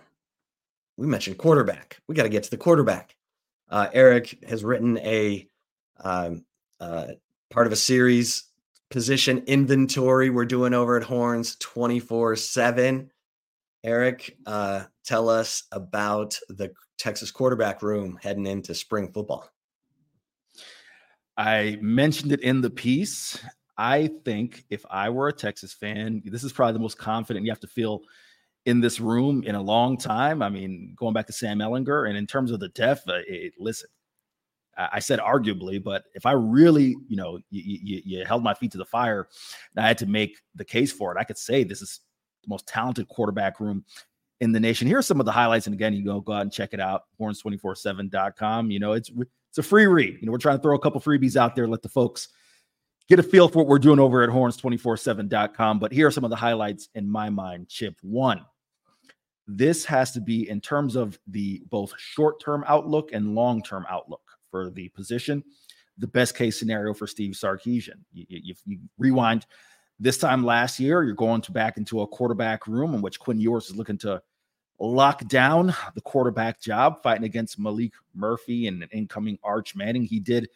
[0.98, 1.98] We mentioned quarterback.
[2.08, 3.16] We got to get to the quarterback.
[3.70, 5.48] Uh, Eric has written a
[6.04, 6.46] um,
[6.80, 7.08] uh,
[7.50, 8.46] part of a series
[8.90, 13.12] position inventory we're doing over at Horns 24 7.
[13.84, 19.50] Eric, uh, tell us about the Texas quarterback room heading into spring football.
[21.38, 23.40] I mentioned it in the piece.
[23.78, 27.52] I think if I were a Texas fan, this is probably the most confident you
[27.52, 28.02] have to feel
[28.70, 30.44] in this room in a long time.
[30.44, 33.54] I mean, going back to Sam Ehlinger, and in terms of the depth, uh, it,
[33.58, 33.90] listen,
[34.78, 38.72] I said arguably, but if I really, you know, you, you, you, held my feet
[38.72, 39.28] to the fire
[39.76, 42.00] and I had to make the case for it, I could say this is
[42.44, 43.84] the most talented quarterback room
[44.40, 44.88] in the nation.
[44.88, 45.68] Here are some of the highlights.
[45.68, 48.72] And again, you go go out and check it out, horns247.com.
[48.72, 49.12] You know, it's
[49.50, 50.18] it's a free read.
[50.22, 52.30] You know, we're trying to throw a couple freebies out there, let the folks
[53.10, 55.80] get a feel for what we're doing over at horns247.com.
[55.80, 57.68] But here are some of the highlights in my mind.
[57.68, 58.46] Chip one.
[59.52, 64.70] This has to be in terms of the both short-term outlook and long-term outlook for
[64.70, 65.44] the position.
[65.98, 67.98] The best case scenario for Steve Sarkisian.
[68.14, 69.48] You, you, you rewind
[70.00, 73.40] this time last year, you're going to back into a quarterback room in which Quinn
[73.40, 74.22] Ewers is looking to
[74.80, 80.06] lock down the quarterback job, fighting against Maalik Murphy and an incoming Arch Manning.
[80.06, 80.48] He did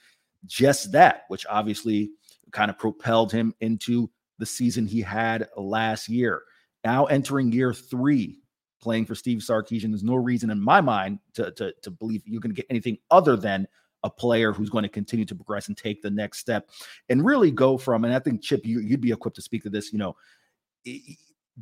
[0.45, 2.11] just that, which obviously
[2.51, 6.43] kind of propelled him into the season he had last year.
[6.85, 8.42] Now entering year three,
[8.83, 12.41] playing for Steve Sarkisian, there's no reason in my mind to, to, to believe you're
[12.41, 13.67] going to get anything other than
[14.03, 16.69] a player who's going to continue to progress and take the next step
[17.07, 19.69] and really go from, and I think Chip, you, would be equipped to speak to
[19.69, 20.15] this, you know,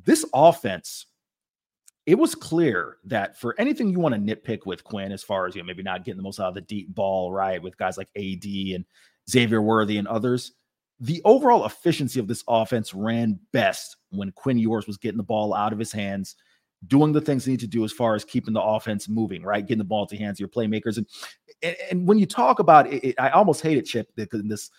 [0.03, 1.05] this offense
[2.07, 5.55] it was clear that for anything you want to nitpick with Quinn, as far as
[5.55, 7.97] you know, maybe not getting the most out of the deep ball, right, with guys
[7.97, 8.85] like AD and
[9.29, 10.53] Xavier Worthy and others,
[10.99, 15.53] the overall efficiency of this offense ran best when Quinn Ewers was getting the ball
[15.53, 16.35] out of his hands,
[16.87, 19.65] doing the things they need to do as far as keeping the offense moving, right,
[19.65, 20.97] getting the ball to hands of your playmakers.
[20.97, 21.07] And
[21.61, 24.47] and, and when you talk about it, it, I almost hate it, Chip, because in
[24.47, 24.69] this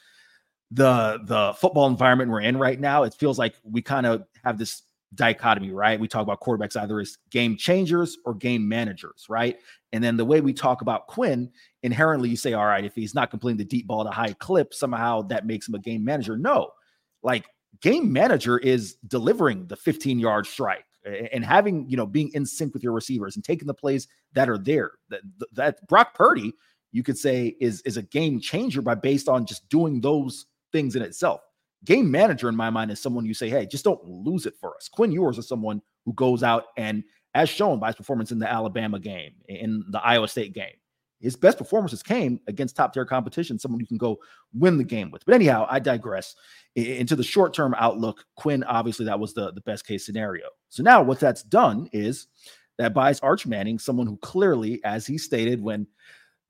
[0.70, 4.58] the the football environment we're in right now, it feels like we kind of have
[4.58, 4.82] this
[5.14, 6.00] dichotomy, right?
[6.00, 9.58] We talk about quarterbacks either as game changers or game managers, right?
[9.92, 11.50] And then the way we talk about Quinn,
[11.82, 14.72] inherently you say, all right, if he's not completing the deep ball to high clip,
[14.72, 16.38] somehow that makes him a game manager.
[16.38, 16.70] No,
[17.22, 17.44] like
[17.80, 22.74] game manager is delivering the 15 yard strike and having, you know, being in sync
[22.74, 24.92] with your receivers and taking the plays that are there.
[25.08, 25.20] That,
[25.52, 26.52] that Brock Purdy,
[26.92, 30.96] you could say, is, is a game changer by based on just doing those things
[30.96, 31.40] in itself
[31.84, 34.76] game manager in my mind is someone you say, hey, just don't lose it for
[34.76, 34.88] us.
[34.88, 37.02] Quinn Ewers is someone who goes out and,
[37.34, 40.74] as shown by his performance in the Alabama game, in the Iowa State game,
[41.22, 44.18] his best performances came against top tier competition, someone you can go
[44.52, 45.24] win the game with.
[45.24, 46.34] But anyhow, I digress.
[46.74, 50.46] Into the short term outlook, Quinn, obviously, that was the, the best case scenario.
[50.68, 52.26] So now what that's done is
[52.78, 55.86] that buys Arch Manning, someone who clearly, as he stated when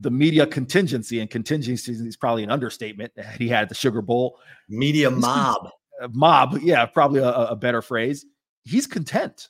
[0.00, 4.02] the media contingency and contingency is probably an understatement that he had at the Sugar
[4.02, 4.38] Bowl.
[4.68, 5.68] Media mob.
[6.00, 8.24] Uh, mob, yeah, probably a, a better phrase.
[8.64, 9.48] He's content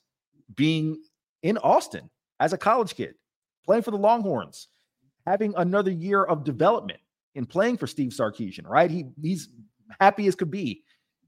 [0.54, 1.02] being
[1.42, 3.14] in Austin as a college kid,
[3.64, 4.68] playing for the Longhorns,
[5.26, 7.00] having another year of development
[7.34, 8.90] in playing for Steve Sarkisian, right?
[8.90, 9.48] He he's
[10.00, 10.82] happy as could be.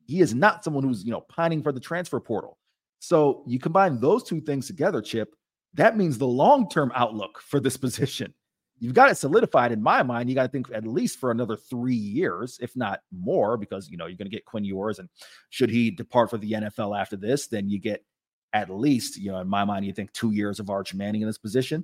[0.07, 2.59] He is not someone who's, you know, pining for the transfer portal.
[2.99, 5.35] So you combine those two things together, Chip,
[5.75, 8.35] that means the long-term outlook for this position
[8.79, 10.29] you've got it solidified in my mind.
[10.29, 13.97] You got to think at least for another three years, if not more, because you
[13.97, 15.09] know you're going to get Quinn Ewers, and
[15.51, 18.05] should he depart for the NFL after this, then you get
[18.53, 21.27] at least, you know, in my mind, you think two years of Arch Manning in
[21.27, 21.83] this position.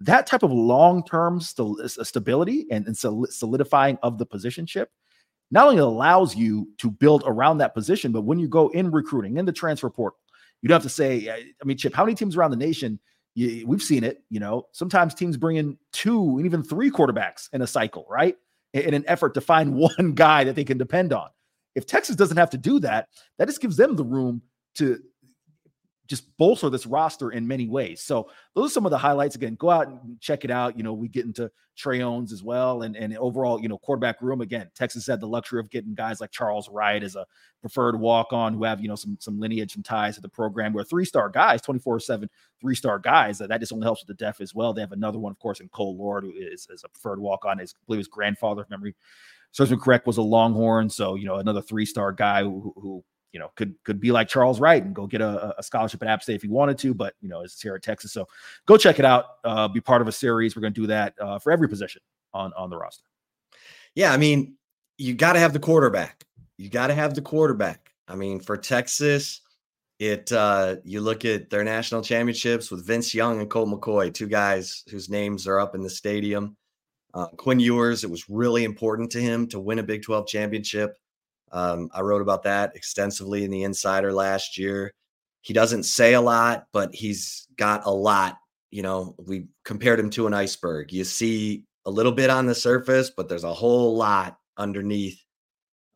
[0.00, 4.90] That type of long-term st- uh, stability and, and solidifying of the position positionship
[5.52, 9.36] not only allows you to build around that position, but when you go in recruiting
[9.36, 10.18] in the transfer portal,
[10.62, 13.00] you don't have to say, I mean, Chip, how many teams around the nation
[13.34, 14.22] you, we've seen it.
[14.30, 18.36] You know, sometimes teams bring in two and even three quarterbacks in a cycle, right?
[18.72, 21.28] In, in an effort to find one guy that they can depend on.
[21.74, 23.08] If Texas doesn't have to do that,
[23.38, 24.42] that just gives them the room
[24.76, 24.98] to
[26.10, 28.00] just bolster this roster in many ways.
[28.02, 29.36] So those are some of the highlights.
[29.36, 30.76] Again, go out and check it out.
[30.76, 34.20] You know, we get into Trey Owens as well, and and overall, you know, quarterback
[34.20, 34.40] room.
[34.40, 37.24] Again, Texas had the luxury of getting guys like Charles Wright as a
[37.60, 40.72] preferred walk on who have you know some some lineage and ties to the program.
[40.72, 42.28] Where three star guys, 24 seven
[42.60, 43.38] three star guys.
[43.38, 44.72] That, that just only helps with the depth as well.
[44.72, 47.60] They have another one, of course, in Cole Lord, who is, a preferred walk on.
[47.60, 48.96] I believe his grandfather, if memory
[49.52, 50.90] serves me correct, was a Longhorn.
[50.90, 54.28] So you know, another three star guy who, who you know, could could be like
[54.28, 56.94] Charles Wright and go get a, a scholarship at App State if he wanted to,
[56.94, 58.12] but you know, it's here at Texas.
[58.12, 58.26] So
[58.66, 59.24] go check it out.
[59.44, 60.56] Uh, be part of a series.
[60.56, 62.02] We're going to do that uh, for every position
[62.34, 63.04] on on the roster.
[63.94, 64.56] Yeah, I mean,
[64.98, 66.24] you got to have the quarterback.
[66.56, 67.90] You got to have the quarterback.
[68.06, 69.40] I mean, for Texas,
[69.98, 74.28] it uh, you look at their national championships with Vince Young and Colt McCoy, two
[74.28, 76.56] guys whose names are up in the stadium.
[77.12, 80.96] Uh, Quinn Ewers, it was really important to him to win a Big 12 championship.
[81.52, 84.92] Um, I wrote about that extensively in the Insider last year.
[85.42, 88.38] He doesn't say a lot, but he's got a lot.
[88.70, 90.92] You know, we compared him to an iceberg.
[90.92, 95.20] You see a little bit on the surface, but there's a whole lot underneath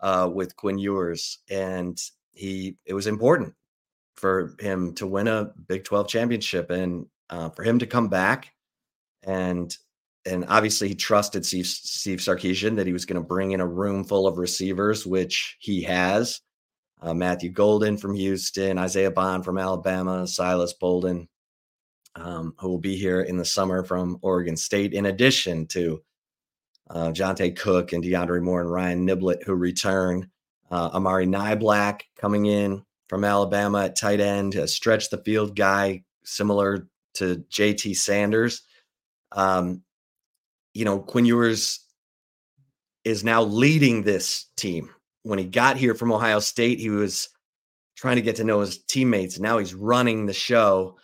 [0.01, 2.01] uh, with Quinn Ewers, and
[2.33, 3.55] he it was important
[4.17, 8.53] for him to win a Big 12 championship and uh, for him to come back
[9.23, 9.77] and
[10.27, 13.67] and obviously he trusted Steve, Steve Sarkisian that he was going to bring in a
[13.67, 16.41] room full of receivers, which he has.
[17.03, 21.29] Uh, Matthew Golden from Houston, Isaiah Bond from Alabama, Silas Bolden,
[22.17, 26.03] um, who will be here in the summer from Oregon State, in addition to
[26.91, 30.31] uh, Johntay Cook and DeAndre Moore and Ryan Niblett, who return.
[30.71, 36.03] Uh, Amari Niblack coming in from Alabama at tight end, a stretch the field guy
[36.25, 38.63] similar to JT Sanders.
[39.31, 39.84] Um,
[40.75, 41.81] you know, Quinn Ewers
[43.05, 44.91] is now leading this team.
[45.23, 47.29] When he got here from Ohio State, he was
[47.97, 49.39] trying to get to know his teammates.
[49.39, 50.99] Now he's running the show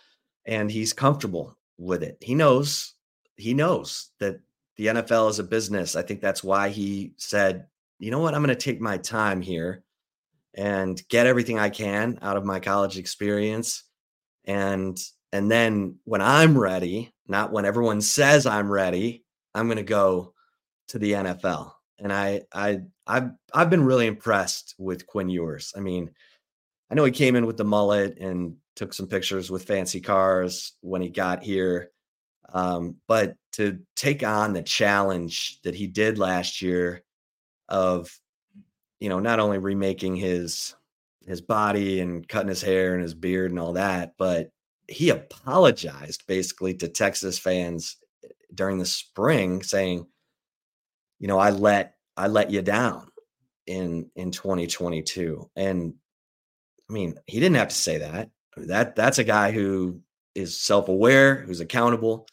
[0.45, 2.19] and he's comfortable with it.
[2.21, 2.95] He knows,
[3.37, 4.41] he knows that
[4.77, 5.97] the NFL is a business.
[5.97, 7.67] I think that's why he said,
[7.99, 9.85] you know what, I'm going to take my time here
[10.55, 13.85] and get everything I can out of my college experience.
[14.45, 14.99] And
[15.33, 20.35] and then when I'm ready, not when everyone says I'm ready, I'm going to go
[20.89, 21.73] to the NFL.
[21.99, 25.73] And I, I, I've, I've been really impressed with Quinn Ewers.
[25.77, 26.11] I mean,
[26.91, 30.73] I know he came in with the mullet and took some pictures with fancy cars
[30.81, 31.91] when he got here.
[32.53, 37.03] Um, but to take on the challenge that he did last year
[37.69, 38.11] of,
[38.99, 40.75] you know, not only remaking his
[41.27, 44.51] his body and cutting his hair and his beard and all that, but
[44.89, 47.97] he apologized basically to Texas fans
[48.55, 50.07] during the spring saying,
[51.19, 53.09] you know, I let I let you down
[53.67, 55.51] in in 2022.
[55.57, 55.95] And
[56.89, 58.31] I mean, he didn't have to say that.
[58.57, 60.01] That that's a guy who
[60.35, 62.27] is self-aware, who's accountable.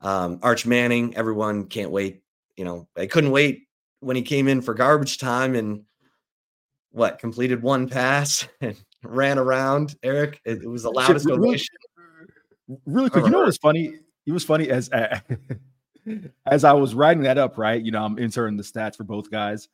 [0.00, 2.22] Um, Arch Manning, everyone can't wait.
[2.56, 3.66] You know, they couldn't wait
[4.00, 5.82] when he came in for garbage time and
[6.90, 9.96] what completed one pass and ran around.
[10.02, 11.74] Eric, it, it was the loudest really, ovation.
[12.86, 13.94] Really quick, you know what was funny?
[14.28, 14.90] It was funny as
[16.46, 17.82] as I was writing that up, right?
[17.82, 19.68] You know, I'm inserting the stats for both guys.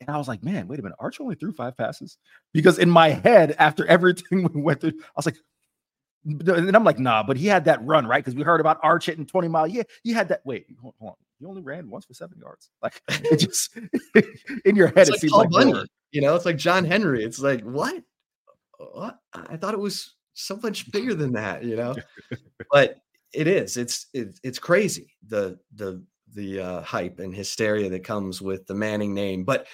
[0.00, 0.96] And I was like, man, wait a minute.
[1.00, 2.16] Arch only threw five passes
[2.54, 5.36] because in my head, after everything we went through, I was like,
[6.24, 8.22] and I'm like, nah, but he had that run, right?
[8.22, 9.66] Because we heard about Arch hitting 20 mile.
[9.66, 10.42] Yeah, he had that.
[10.44, 11.14] Wait, hold, on.
[11.40, 12.70] He only ran once for seven yards.
[12.82, 13.76] Like it just
[14.64, 15.86] in your head, it's it like seems Paul like Bunny.
[16.12, 17.24] You know, it's like John Henry.
[17.24, 18.00] It's like what?
[18.78, 19.18] What?
[19.32, 21.64] I thought it was so much bigger than that.
[21.64, 21.96] You know,
[22.70, 23.00] but
[23.32, 23.76] it is.
[23.76, 26.02] It's it, it's crazy the the
[26.34, 29.44] the uh, hype and hysteria that comes with the Manning name.
[29.44, 29.66] But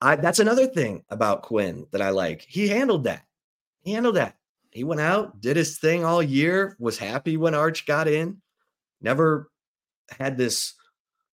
[0.00, 2.44] I, that's another thing about Quinn that I like.
[2.48, 3.22] He handled that.
[3.82, 4.36] He handled that.
[4.70, 8.40] He went out, did his thing all year, was happy when Arch got in,
[9.00, 9.50] never
[10.16, 10.74] had this,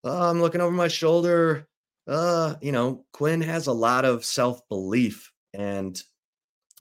[0.04, 1.68] oh, I'm looking over my shoulder.
[2.08, 6.02] Uh, you know, Quinn has a lot of self-belief and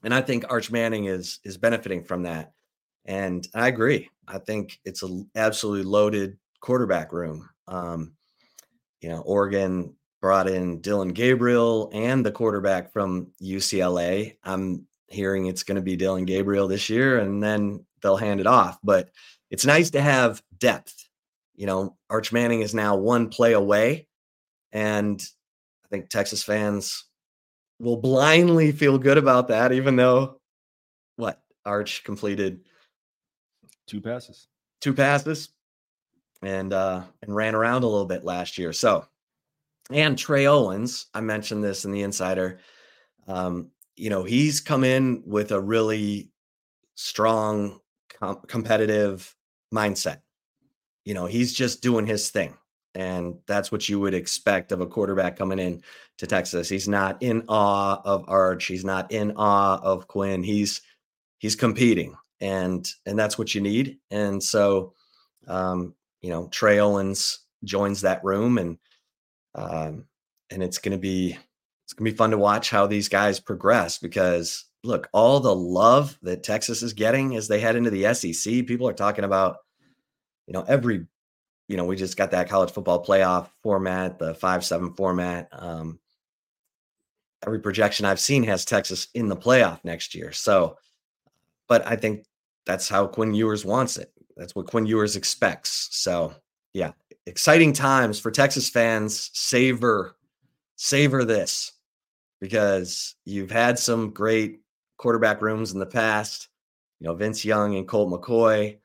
[0.03, 2.53] and I think Arch Manning is is benefiting from that.
[3.05, 4.09] And I agree.
[4.27, 7.49] I think it's an absolutely loaded quarterback room.
[7.67, 8.13] Um,
[9.01, 14.35] you know, Oregon brought in Dillon Gabriel and the quarterback from UCLA.
[14.43, 18.47] I'm hearing it's going to be Dillon Gabriel this year, and then they'll hand it
[18.47, 18.77] off.
[18.83, 19.09] But
[19.49, 20.93] it's nice to have depth.
[21.55, 24.07] You know, Arch Manning is now one play away,
[24.71, 25.21] and
[25.85, 27.05] I think Texas fans
[27.79, 30.39] will blindly feel good about that, even though
[31.15, 32.61] what Arch completed
[33.87, 34.47] two passes,
[34.81, 35.49] two passes,
[36.41, 38.73] and uh, and ran around a little bit last year.
[38.73, 39.05] So,
[39.89, 42.59] and Trey Owens, I mentioned this in the Insider.
[43.27, 46.29] Um, you know, he's come in with a really
[46.95, 47.79] strong,
[48.19, 49.35] com- competitive
[49.73, 50.19] mindset.
[51.05, 52.53] You know, he's just doing his thing.
[52.95, 55.83] And that's what you would expect of a quarterback coming in
[56.17, 56.67] to Texas.
[56.67, 58.65] He's not in awe of Arch.
[58.65, 60.41] He's not in awe of Quinn.
[60.41, 60.81] He's
[61.37, 63.97] he's competing, and and that's what you need.
[64.11, 64.93] And so,
[65.47, 68.77] um, you know, Trey Owens joins that room, and
[69.55, 70.05] um,
[70.51, 71.37] and it's going to be
[71.85, 75.55] it's going to be fun to watch how these guys progress because look, all the
[75.55, 79.57] love that Texas is getting as they head into the SEC, people are talking about,
[80.47, 81.05] you know, every,
[81.67, 85.49] you know, we just got that college football playoff format, the five seven format.
[85.51, 85.99] Um,
[87.45, 90.31] every projection I've seen has Texas in the playoff next year.
[90.31, 90.77] So,
[91.67, 92.25] but I think
[92.65, 94.11] that's how Quinn Ewers wants it.
[94.35, 95.89] That's what Quinn Ewers expects.
[95.91, 96.33] So,
[96.73, 96.91] yeah,
[97.25, 99.31] exciting times for Texas fans.
[99.33, 100.15] Savor,
[100.75, 101.73] savor this
[102.39, 104.59] because you've had some great
[104.97, 106.49] quarterback rooms in the past.
[106.99, 108.77] You know, Vince Young and Colt McCoy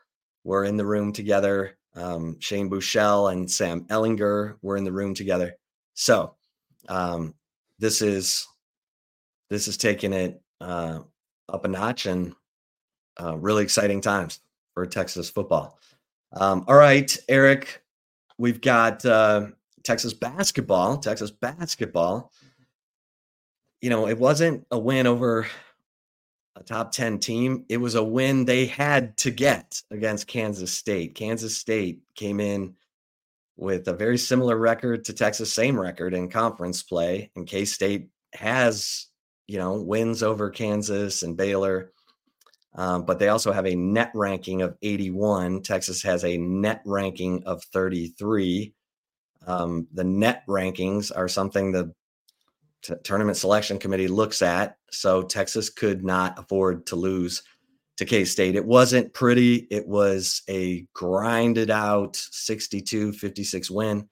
[0.45, 1.77] were in the room together.
[1.95, 5.55] Um, Shane Buechele and Sam Ehlinger were in the room together.
[5.95, 6.37] So,
[6.89, 7.35] um,
[7.79, 8.47] this is
[9.51, 11.01] this is taking it uh,
[11.49, 12.35] up a notch and
[13.21, 14.41] uh, really exciting times
[14.75, 15.79] for Texas football.
[16.33, 17.83] Um, all right, Eric,
[18.39, 19.49] we've got uh,
[19.85, 20.99] Texas basketball.
[20.99, 22.33] Texas basketball.
[23.81, 25.47] You know, it wasn't a win over
[26.57, 27.65] a top 10 team.
[27.69, 31.15] It was a win they had to get against Kansas State.
[31.15, 32.75] Kansas State came in
[33.57, 37.31] with a very similar record to Texas, same record in conference play.
[37.37, 39.07] And K State has,
[39.47, 41.93] you know, wins over Kansas and Baylor.
[42.75, 45.63] Um, but they also have a net ranking of 81.
[45.63, 48.73] Texas has a net ranking of 33.
[49.47, 51.93] Um, the net rankings are something the
[52.83, 54.77] t- tournament selection committee looks at.
[54.91, 57.43] So Texas could not afford to lose
[57.99, 58.57] to K State.
[58.57, 59.67] It wasn't pretty.
[59.71, 64.09] It was a grinded out 62 56 win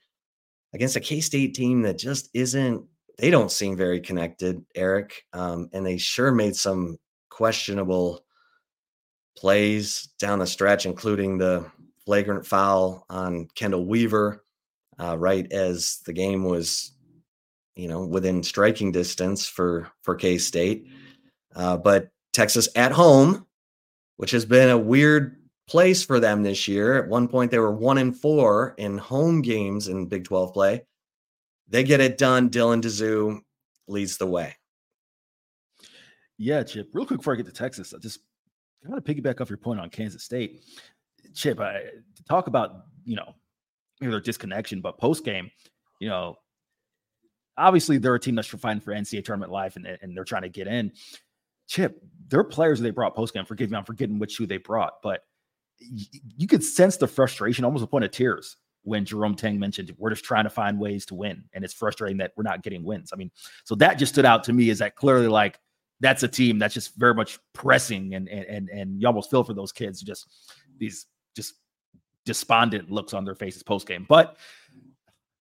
[0.74, 2.84] against a K State team that just isn't,
[3.18, 5.24] they don't seem very connected, Eric.
[5.32, 6.98] Um, and they sure made some
[7.30, 8.22] questionable
[9.36, 11.64] plays down the stretch, including the
[12.04, 14.44] flagrant foul on Kendall Weaver,
[14.98, 16.92] uh, right as the game was,
[17.76, 20.88] you know, within striking distance for for K State.
[21.54, 23.46] Uh, but Texas at home
[24.20, 27.02] which has been a weird place for them this year.
[27.02, 30.84] At one point, they were one and four in home games in Big 12 play.
[31.68, 32.50] They get it done.
[32.50, 33.40] Dylan Disu
[33.88, 34.54] leads the way.
[36.36, 36.90] Yeah, Chip.
[36.92, 37.94] Real quick before I get to Texas,
[38.82, 40.62] I kind to piggyback off your point on Kansas State.
[41.34, 41.72] Chip, I,
[42.16, 43.34] to talk about you know
[44.00, 45.50] their disconnection, but post game,
[46.00, 46.38] you know,
[47.56, 50.48] obviously they're a team that's fighting for NCAA tournament life and, and they're trying to
[50.48, 50.92] get in.
[51.68, 53.44] Chip, their players they brought post game.
[53.44, 55.20] Forgive me, I'm forgetting which two they brought, but
[55.78, 60.10] you could sense the frustration, almost a point of tears, when Jerome Tang mentioned we're
[60.10, 63.10] just trying to find ways to win, and it's frustrating that we're not getting wins.
[63.12, 63.30] I mean,
[63.64, 64.70] so that just stood out to me.
[64.70, 65.60] Is that clearly like
[66.00, 69.54] that's a team that's just very much pressing, and and and, you almost feel for
[69.54, 70.26] those kids, just
[70.78, 71.54] these just
[72.24, 74.06] despondent looks on their faces post game.
[74.08, 74.36] But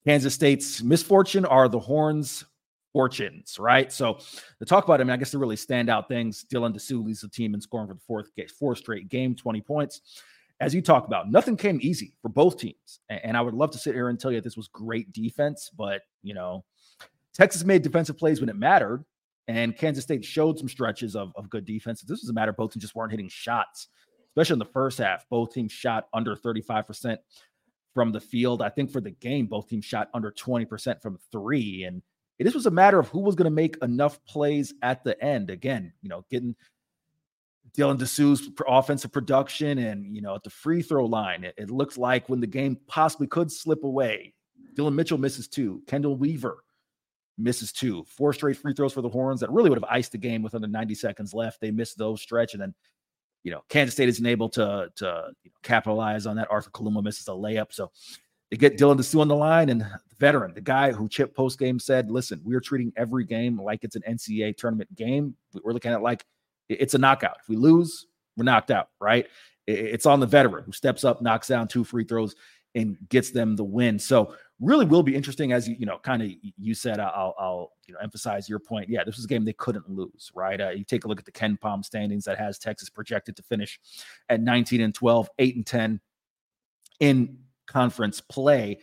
[0.06, 2.46] Kansas State's misfortune are the Horns
[2.94, 3.92] fortunes, right?
[3.92, 4.20] So
[4.60, 7.54] to talk about, mean, I guess the really standout things, Dylan Disu leads the team
[7.54, 10.02] in scoring for the fourth, four straight game, 20 points.
[10.60, 13.00] As you talk about, nothing came easy for both teams.
[13.10, 16.02] And I would love to sit here and tell you this was great defense, but,
[16.22, 16.66] you know,
[17.34, 19.06] Texas made defensive plays when it mattered,
[19.50, 22.02] and Kansas State showed some stretches of, of good defense.
[22.02, 23.88] This was a matter of both teams just weren't hitting shots,
[24.30, 25.26] especially in the first half.
[25.28, 27.18] Both teams shot under 35%
[27.96, 28.62] from the field.
[28.62, 31.86] I think for the game, both teams shot under 20% from three.
[31.86, 32.04] And
[32.40, 35.50] just was a matter of who was going to make enough plays at the end.
[35.50, 36.56] Again, you know, getting
[37.76, 41.98] Dylan Disu's offensive production and, you know, at the free throw line, it, it looks
[41.98, 44.36] like when the game possibly could slip away,
[44.76, 45.82] Dillon Mitchell misses two.
[45.88, 46.64] Kendall Weaver
[47.40, 48.04] misses two.
[48.06, 50.56] Four straight free throws for the Horns that really would have iced the game with
[50.56, 51.62] under 90 seconds left.
[51.62, 52.54] They missed those stretch.
[52.54, 52.74] And then,
[53.44, 56.52] you know, Kansas State isn't able to, to you know, capitalize on that.
[56.52, 57.72] Arthur Kaluma misses a layup.
[57.72, 57.92] So
[58.52, 61.60] they get Dylan Disu on the line and the veteran, the guy who Chip post
[61.60, 65.36] game said, listen, we're treating every game like it's an NCAA tournament game.
[65.64, 66.26] We're looking at it like
[66.68, 67.38] it's a knockout.
[67.42, 69.28] If we lose, we're knocked out, right?
[69.68, 72.36] It's on the veteran who steps up, knocks down two free throws,
[72.76, 73.98] and gets them the win.
[74.00, 77.72] So really will be interesting as you you know kind of you said I'll, I'll
[77.88, 80.72] you know emphasize your point yeah this was a game they couldn't lose right uh,
[80.72, 83.80] you take a look at the KenPom standings that has texas projected to finish
[84.28, 86.02] at 19 and 12 8 and 10
[87.00, 88.80] in conference play.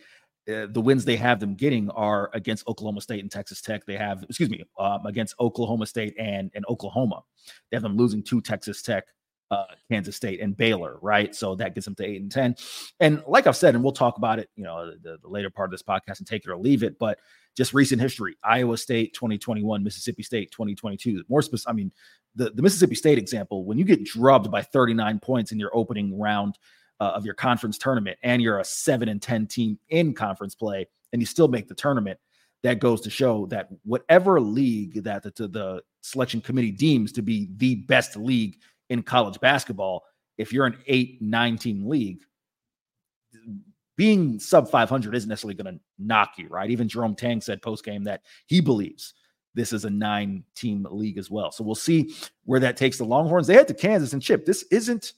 [0.49, 3.85] Uh, the wins they have them getting are against Oklahoma State and Texas Tech.
[3.85, 7.21] They have, excuse me, um, against Oklahoma State and, and Oklahoma.
[7.69, 9.03] They have them losing to Texas Tech,
[9.51, 11.33] uh, Kansas State, and Baylor, right?
[11.33, 12.55] So that gets them to eight and 10.
[12.99, 15.67] And like I've said, and we'll talk about it, you know, the, the later part
[15.67, 17.19] of this podcast and take it or leave it, but
[17.55, 21.23] just recent history Iowa State 2021, Mississippi State 2022.
[21.29, 21.91] More specific, I mean,
[22.35, 26.17] the, the Mississippi State example, when you get drubbed by 39 points in your opening
[26.19, 26.57] round
[26.99, 30.87] uh, of your conference tournament and you're a 7 and 10 team in conference play
[31.13, 32.19] and you still make the tournament
[32.63, 37.49] that goes to show that whatever league that the, the selection committee deems to be
[37.57, 38.57] the best league
[38.89, 40.03] in college basketball
[40.37, 42.21] if you're an 8 9 team league
[43.95, 47.83] being sub 500 isn't necessarily going to knock you right even jerome tang said post
[47.83, 49.13] game that he believes
[49.55, 52.13] this is a nine team league as well so we'll see
[52.45, 55.13] where that takes the longhorns they head to kansas and chip this isn't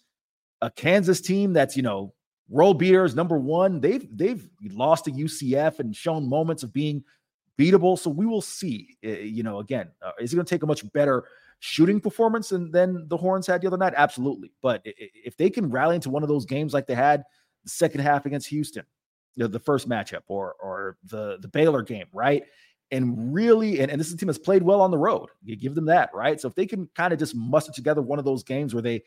[0.62, 2.14] a Kansas team that's, you know,
[2.50, 3.80] roll beaters number one.
[3.80, 7.04] They've they've lost to UCF and shown moments of being
[7.58, 7.98] beatable.
[7.98, 8.98] So we will see.
[9.02, 11.26] You know, again, uh, is it going to take a much better
[11.60, 13.94] shooting performance than, than the Horns had the other night?
[13.96, 14.52] Absolutely.
[14.62, 17.24] But if they can rally into one of those games like they had
[17.64, 18.86] the second half against Houston,
[19.36, 22.44] you know, the first matchup or or the the Baylor game, right?
[22.92, 25.30] And really, and, and this is a team that's played well on the road.
[25.44, 26.42] You give them that, right?
[26.42, 29.04] So if they can kind of just muster together one of those games where they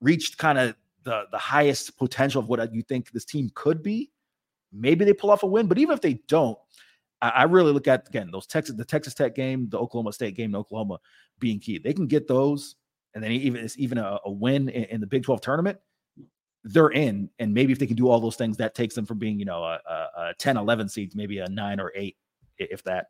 [0.00, 0.74] reached kind of
[1.04, 4.10] the the highest potential of what you think this team could be,
[4.72, 5.66] maybe they pull off a win.
[5.66, 6.58] But even if they don't,
[7.22, 10.36] I, I really look at again those Texas, the Texas Tech game, the Oklahoma State
[10.36, 10.98] game, Oklahoma
[11.38, 11.78] being key.
[11.78, 12.76] They can get those,
[13.14, 15.78] and then even it's even a, a win in, in, the Big 12 tournament.
[16.64, 19.18] They're in, and maybe if they can do all those things, that takes them from
[19.18, 22.16] being, you know, a, a, a 10, 11 seed, maybe a nine or eight,
[22.58, 23.06] if that.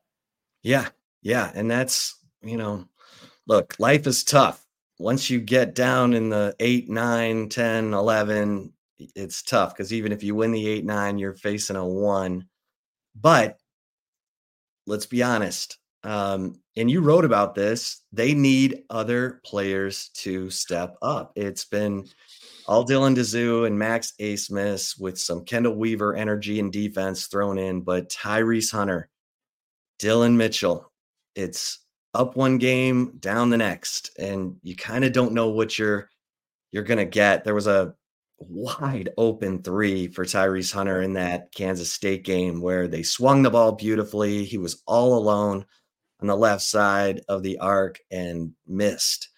[0.62, 0.88] Yeah.
[1.22, 1.50] Yeah.
[1.54, 2.86] And that's, you know,
[3.48, 4.64] look, life is tough
[5.00, 10.22] once you get down in the 8 9 10 11 it's tough because even if
[10.22, 12.46] you win the 8 9 you're facing a 1
[13.18, 13.58] but
[14.86, 20.96] let's be honest um, and you wrote about this they need other players to step
[21.02, 22.06] up it's been
[22.66, 27.82] all dylan Disu and max Abmas with some kendall weaver energy and defense thrown in
[27.82, 29.08] but tyrese hunter
[29.98, 30.90] Dillon mitchell
[31.34, 31.80] it's
[32.14, 36.08] up one game, down the next, and you kind of don't know what you're
[36.72, 37.44] you're gonna get.
[37.44, 37.94] There was a
[38.40, 43.50] wide open three for Tyrese Hunter in that Kansas State game where they swung the
[43.50, 44.44] ball beautifully.
[44.44, 45.64] He was all alone
[46.20, 49.28] on the left side of the arc and missed.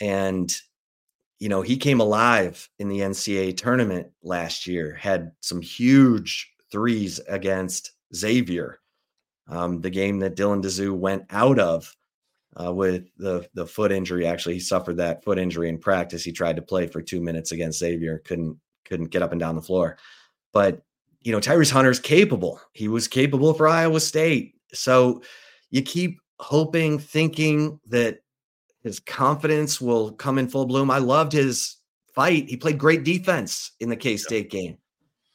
[0.00, 0.54] And
[1.40, 7.20] you know, he came alive in the NCAA tournament last year, had some huge threes
[7.28, 8.80] against Xavier,
[9.48, 11.94] um, the game that Dylan Disu went out of
[12.62, 14.26] uh, with the the foot injury.
[14.26, 16.24] Actually, he suffered that foot injury in practice.
[16.24, 19.56] He tried to play for two minutes against Xavier, couldn't couldn't get up and down
[19.56, 19.96] the floor.
[20.52, 20.82] But
[21.22, 22.60] you know, Tyrese Hunter's capable.
[22.72, 24.54] He was capable for Iowa State.
[24.72, 25.22] So
[25.70, 28.18] you keep hoping, thinking that
[28.82, 30.90] his confidence will come in full bloom.
[30.90, 31.76] I loved his
[32.14, 32.48] fight.
[32.48, 34.60] He played great defense in the K State yeah.
[34.60, 34.78] game.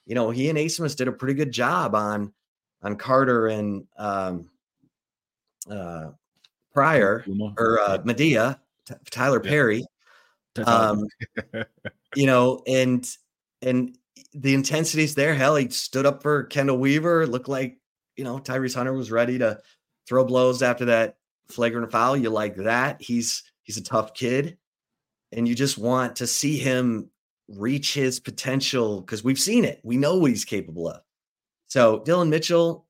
[0.06, 2.34] You know, he and Abmas did a pretty good job on
[2.82, 4.50] on Carter and um,
[5.70, 6.12] uh,
[6.74, 7.26] Pryor
[7.58, 9.86] or uh, Madea, T- Tyler Perry.
[10.66, 11.08] Um,
[12.16, 13.08] you know, and
[13.62, 13.98] and
[14.34, 15.34] the intensities there.
[15.34, 17.28] Hell, he stood up for Kendall Weaver.
[17.28, 17.78] Looked like
[18.16, 19.60] you know Tyrese Hunter was ready to
[20.08, 21.18] throw blows after that
[21.50, 22.18] flagrant foul.
[22.18, 23.02] You like that.
[23.02, 24.58] He's he's a tough kid.
[25.32, 27.12] And you just want to see him
[27.48, 29.80] reach his potential because we've seen it.
[29.84, 31.02] We know what he's capable of.
[31.68, 32.88] So Dillon Mitchell,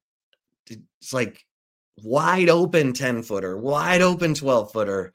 [0.70, 1.46] it's like
[2.04, 5.14] wide open 10 footer, wide open 12 footer.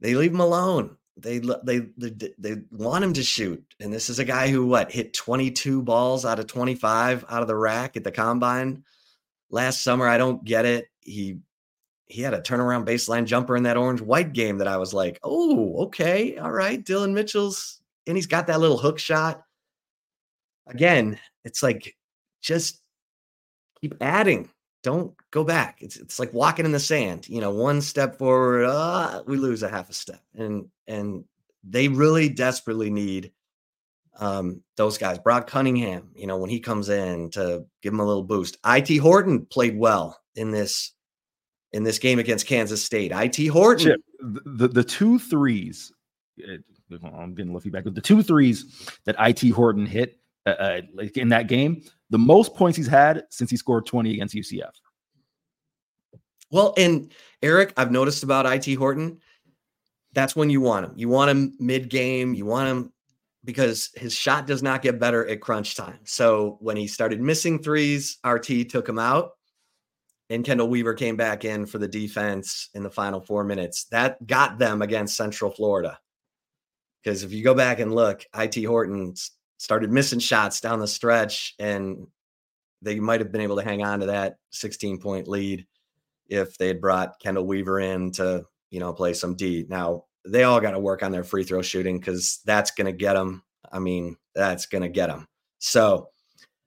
[0.00, 0.96] They leave him alone.
[1.16, 4.90] They, they they they want him to shoot, and this is a guy who what
[4.90, 8.84] hit 22 balls out of 25 out of the rack at the combine
[9.50, 10.08] last summer.
[10.08, 10.86] I don't get it.
[11.00, 11.40] He
[12.06, 15.20] he had a turnaround baseline jumper in that orange white game that I was like,
[15.22, 16.82] oh, okay, all right.
[16.82, 19.42] Dillon Mitchell's and he's got that little hook shot.
[20.66, 21.96] Again, it's like
[22.42, 22.80] just
[23.80, 24.48] keep adding.
[24.82, 25.78] Don't go back.
[25.80, 27.28] It's it's like walking in the sand.
[27.28, 30.22] You know, one step forward, uh, we lose a half a step.
[30.34, 31.24] And and
[31.62, 33.32] they really desperately need
[34.18, 35.18] um, those guys.
[35.18, 38.58] Brock Cunningham, you know, when he comes in to give him a little boost.
[38.66, 40.92] IT Horton played well in this
[41.72, 43.12] in this game against Kansas State.
[43.14, 43.86] IT Horton.
[43.86, 45.92] Chip, the, the two threes,
[46.42, 46.56] uh,
[47.04, 51.16] I'm getting little feedback, but the two threes that IT Horton hit uh, uh, like
[51.16, 54.72] in that game, the most points he's had since he scored 20 against UCF.
[56.50, 59.20] Well, and Eric, I've noticed about IT Horton,
[60.12, 60.92] that's when you want him.
[60.96, 62.34] You want him mid game.
[62.34, 62.92] You want him
[63.44, 66.00] because his shot does not get better at crunch time.
[66.04, 69.30] So when he started missing threes, RT took him out
[70.30, 73.84] and Kendall Weaver came back in for the defense in the final four minutes.
[73.84, 75.98] That got them against Central Florida.
[77.02, 79.14] Because if you go back and look, IT Horton
[79.60, 82.06] started missing shots down the stretch, and
[82.80, 85.66] they might have been able to hang on to that 16 point lead
[86.28, 89.66] if they had brought Kendall Weaver in to, you know, play some D.
[89.68, 92.92] Now, they all got to work on their free throw shooting because that's going to
[92.92, 93.42] get them.
[93.70, 95.28] I mean, that's going to get them.
[95.58, 96.08] So,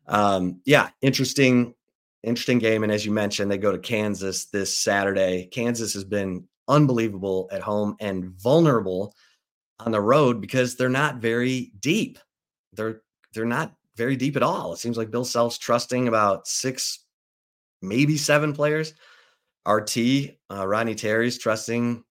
[0.08, 1.74] um, yeah, interesting
[2.22, 2.84] interesting game.
[2.84, 5.48] And as you mentioned, they go to Kansas this Saturday.
[5.52, 9.16] Kansas has been unbelievable at home and vulnerable
[9.80, 12.20] on the road because they're not very deep.
[12.76, 13.02] They're
[13.34, 14.74] they're not very deep at all.
[14.74, 17.00] It seems like Bill Self's trusting about six,
[17.82, 18.94] maybe seven players.
[19.68, 19.98] RT,
[20.52, 22.04] uh, Rodney Terry's trusting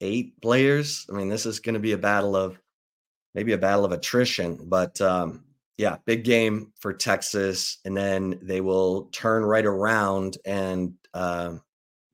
[0.00, 1.06] eight players.
[1.10, 2.58] I mean, this is going to be a battle of
[3.34, 5.44] maybe a battle of attrition, but um,
[5.76, 11.54] yeah, big game for Texas, and then they will turn right around and uh,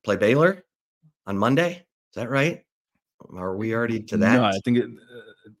[0.03, 0.63] play Baylor
[1.25, 1.71] on Monday.
[1.71, 2.63] Is that right?
[3.35, 4.35] Are we already to that?
[4.37, 4.89] No, I think it,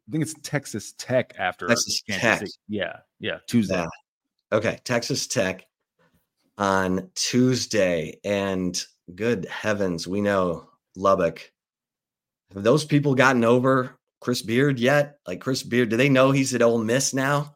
[0.07, 2.43] I think it's Texas Tech after Texas Tech.
[2.67, 3.75] Yeah, yeah, Tuesday.
[3.75, 3.87] Yeah.
[4.57, 5.65] Okay, Texas Tech
[6.57, 8.81] on Tuesday, and
[9.15, 11.51] good heavens, we know Lubbock.
[12.53, 15.19] Have those people gotten over Chris Beard yet?
[15.27, 17.55] Like Chris Beard, do they know he's at Ole Miss now?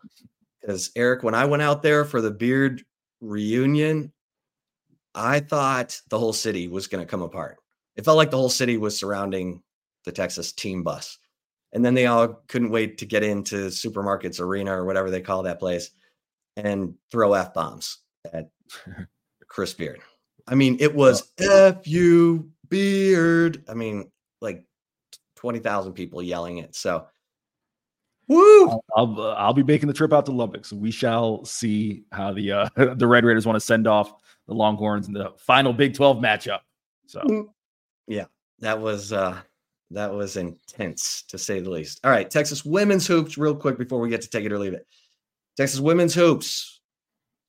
[0.60, 2.84] Because Eric, when I went out there for the beard
[3.22, 4.12] reunion,
[5.16, 7.58] I thought the whole city was going to come apart.
[7.96, 9.64] It felt like the whole city was surrounding
[10.06, 11.18] the Texas team bus.
[11.74, 15.44] And then they all couldn't wait to get into supermarkets arena or whatever they call
[15.44, 15.92] that place
[16.58, 18.00] and throw F bombs
[18.34, 18.50] at
[19.48, 20.02] Chris Beard.
[20.48, 23.64] I mean, it was F you beard.
[23.70, 24.12] I mean,
[24.42, 24.66] like
[25.36, 26.76] 20,000 people yelling it.
[26.76, 27.08] So
[28.28, 28.70] Woo!
[28.70, 32.32] I'll, I'll, I'll, be making the trip out to Lubbock, so we shall see how
[32.32, 34.14] the uh, the Red Raiders want to send off
[34.48, 36.60] the Longhorns in the final Big Twelve matchup.
[37.08, 37.50] So, mm.
[38.08, 38.26] yeah,
[38.60, 39.38] that was uh,
[39.94, 42.00] that was intense to say the least.
[42.04, 44.74] All right, Texas women's hoops, real quick before we get to take it or leave
[44.74, 44.88] it.
[45.58, 46.82] Texas women's hoops,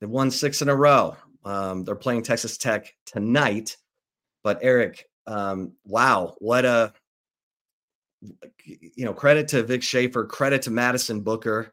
[0.00, 1.16] they've won six in a row.
[1.44, 3.76] Um, they're playing Texas Tech tonight,
[4.44, 6.92] but Eric, um, wow, what a
[8.64, 11.72] you know, credit to Vic Schaefer, credit to Madison Booker,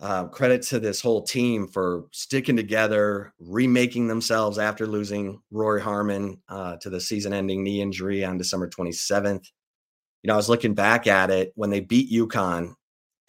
[0.00, 6.40] uh, credit to this whole team for sticking together, remaking themselves after losing Rori Harmon
[6.48, 9.46] uh, to the season ending knee injury on December 27th.
[10.22, 12.74] You know, I was looking back at it when they beat UConn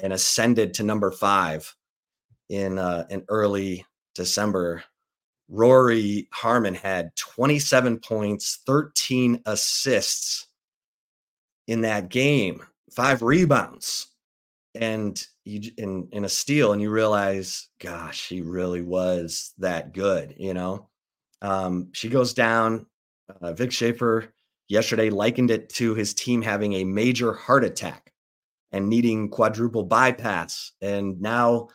[0.02, 1.74] and ascended to number five
[2.50, 3.86] in uh, in early
[4.16, 4.84] December.
[5.52, 10.48] Rori Harmon had 27 points, 13 assists
[11.68, 12.62] in that game,
[12.92, 14.08] five rebounds,
[14.76, 20.36] and you in in a steal, and you realize, gosh, she really was that good.
[20.38, 20.90] You know,
[21.42, 22.86] um, she goes down.
[23.42, 24.34] Uh, Vic Schaefer
[24.70, 28.14] yesterday likened it to his team having a major heart attack
[28.72, 30.72] and needing quadruple bypass.
[30.82, 31.68] And now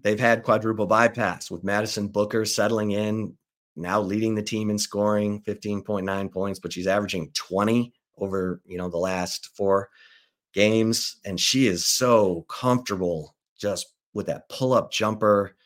[0.00, 3.34] they've had quadruple bypass with Madison Booker settling in,
[3.74, 8.88] now leading the team in scoring 15.9 points, but she's averaging 20 over, you know,
[8.88, 9.88] the last four
[10.52, 11.16] games.
[11.24, 15.56] And she is so comfortable just with that pull-up jumper.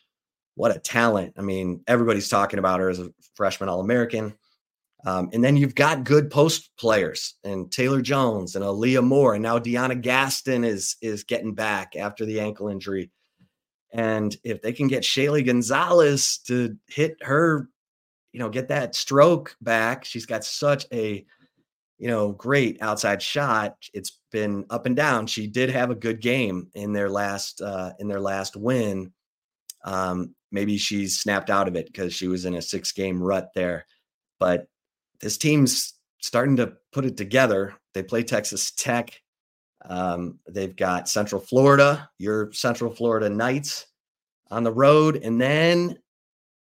[0.54, 1.34] What a talent.
[1.36, 4.34] I mean, everybody's talking about her as a freshman All-American.
[5.06, 9.34] Um, and then you've got good post players and Taylor Jones and Aaliyah Moore.
[9.34, 13.10] And now DeYona Gaston is is getting back after the ankle injury.
[13.92, 17.68] And if they can get Shaylee Gonzalez to hit her,
[18.32, 21.24] you know, get that stroke back, she's got such a,
[21.98, 23.76] you know, great outside shot.
[23.92, 25.26] It's been up and down.
[25.26, 29.12] She did have a good game in their last uh, in their last win.
[29.84, 33.50] Um, maybe she's snapped out of it because she was in a six game rut
[33.54, 33.86] there.
[34.38, 34.68] But
[35.20, 37.74] this team's starting to put it together.
[37.94, 39.20] They play Texas Tech.
[39.84, 43.86] Um, they've got Central Florida, your Central Florida Knights
[44.50, 45.98] on the road, and then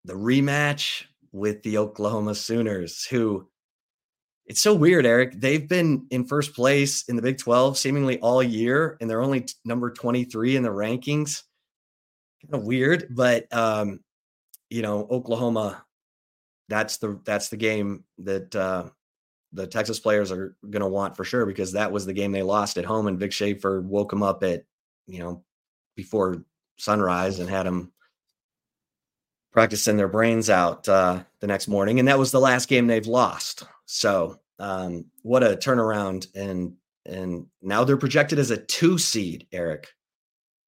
[0.04, 3.46] the rematch with the Oklahoma Sooners, who
[4.46, 5.34] it's so weird, Eric.
[5.38, 9.42] They've been in first place in the Big 12 seemingly all year, and they're only
[9.42, 11.42] t- number 23 in the rankings.
[12.42, 14.00] Kind of weird, but um,
[14.70, 15.84] you know, Oklahoma
[16.70, 18.88] that's the that's the game that uh,
[19.52, 22.42] the Texas players are going to want for sure because that was the game they
[22.42, 24.64] lost at home and Vic Schaefer woke them up at
[25.06, 25.44] you know
[25.96, 26.44] before
[26.78, 27.92] sunrise and had them
[29.52, 33.06] practicing their brains out uh, the next morning and that was the last game they've
[33.06, 33.64] lost.
[33.84, 39.88] So um, what a turnaround and and now they're projected as a two seed Eric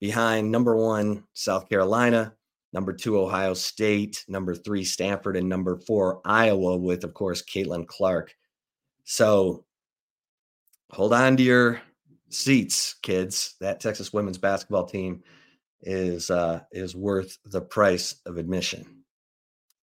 [0.01, 2.35] behind number one South Carolina
[2.73, 7.87] number two, Ohio State, number three, Stanford, and number four, Iowa, with, of course, Caitlin
[7.87, 8.35] Clark.
[9.05, 9.64] So
[10.91, 11.83] hold on to your
[12.31, 13.55] seats, kids.
[13.61, 15.23] That Texas women's basketball team
[15.83, 19.03] is uh, is worth the price of admission.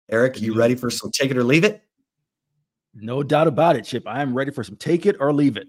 [0.09, 1.83] Eric, you ready for some take it or leave it?
[2.95, 4.07] No doubt about it, Chip.
[4.07, 5.67] I am ready for some take it or leave it.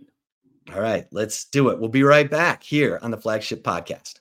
[0.74, 1.78] All right, let's do it.
[1.78, 4.20] We'll be right back here on the flagship podcast.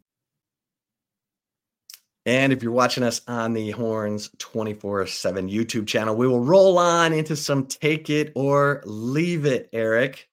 [2.25, 6.77] And if you're watching us on the Horns 24 7 YouTube channel, we will roll
[6.77, 10.29] on into some take it or leave it, Eric.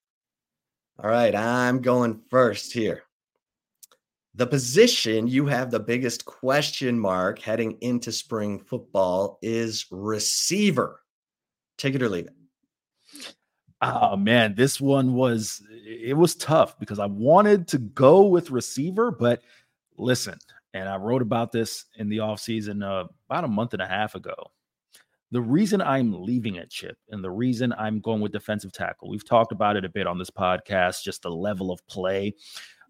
[1.02, 3.04] All right, I'm going first here.
[4.34, 11.00] The position you have the biggest question mark heading into spring football is receiver.
[11.78, 13.34] Take it or leave it.
[13.80, 19.10] Oh man, this one was it was tough because I wanted to go with receiver,
[19.10, 19.42] but
[19.96, 20.38] listen,
[20.78, 24.14] and I wrote about this in the offseason uh, about a month and a half
[24.14, 24.34] ago.
[25.30, 29.28] The reason I'm leaving it, Chip, and the reason I'm going with defensive tackle, we've
[29.28, 32.34] talked about it a bit on this podcast, just the level of play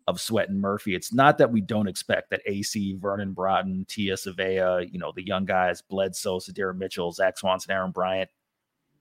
[0.06, 0.94] of Sweat and Murphy.
[0.94, 5.26] It's not that we don't expect that AC, Vernon Broughton, Tia Savea, you know, the
[5.26, 8.30] young guys, Bledsoe, Sydir Mitchell, Zach Swanson, Aaron Bryant.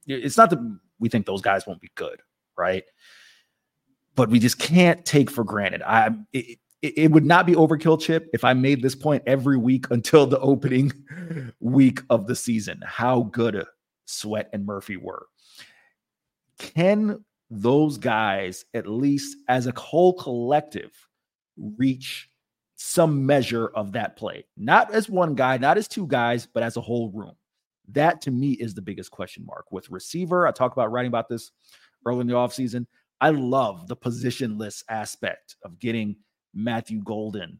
[0.07, 2.21] It's not that we think those guys won't be good,
[2.57, 2.85] right?
[4.15, 5.83] But we just can't take for granted.
[5.83, 6.57] I it,
[6.95, 10.39] it would not be overkill chip if I made this point every week until the
[10.39, 10.91] opening
[11.59, 12.81] week of the season.
[12.85, 13.65] How good
[14.05, 15.27] Sweat and Murphy were.
[16.59, 20.91] Can those guys, at least as a whole collective,
[21.77, 22.29] reach
[22.75, 24.45] some measure of that play?
[24.55, 27.35] Not as one guy, not as two guys, but as a whole room.
[27.89, 30.47] That to me is the biggest question mark with receiver.
[30.47, 31.51] I talk about writing about this
[32.05, 32.85] early in the offseason.
[33.21, 36.17] I love the positionless aspect of getting
[36.53, 37.59] Matthew Golden,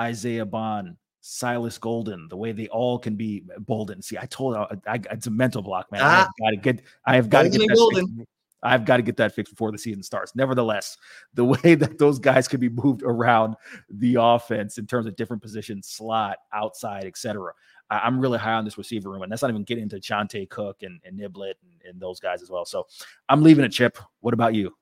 [0.00, 4.02] Isaiah Bond, Silas Golden, the way they all can be Bolden.
[4.02, 6.00] See, I told I, I it's a mental block, man.
[6.04, 8.26] Ah, I have got to get I have got to get that
[8.62, 10.34] I've got to get that fixed before the season starts.
[10.34, 10.96] Nevertheless,
[11.34, 13.54] the way that those guys could be moved around
[13.88, 17.52] the offense in terms of different positions, slot, outside, etc.
[17.88, 20.82] I'm really high on this receiver room, and that's not even getting into Johntay Cook
[20.82, 22.64] and, and Niblett and, and those guys as well.
[22.64, 22.86] So
[23.28, 23.98] I'm leaving a Chip.
[24.20, 24.74] What about you?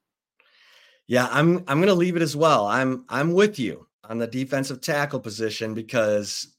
[1.07, 2.67] Yeah, I'm I'm going to leave it as well.
[2.67, 6.55] I'm I'm with you on the defensive tackle position because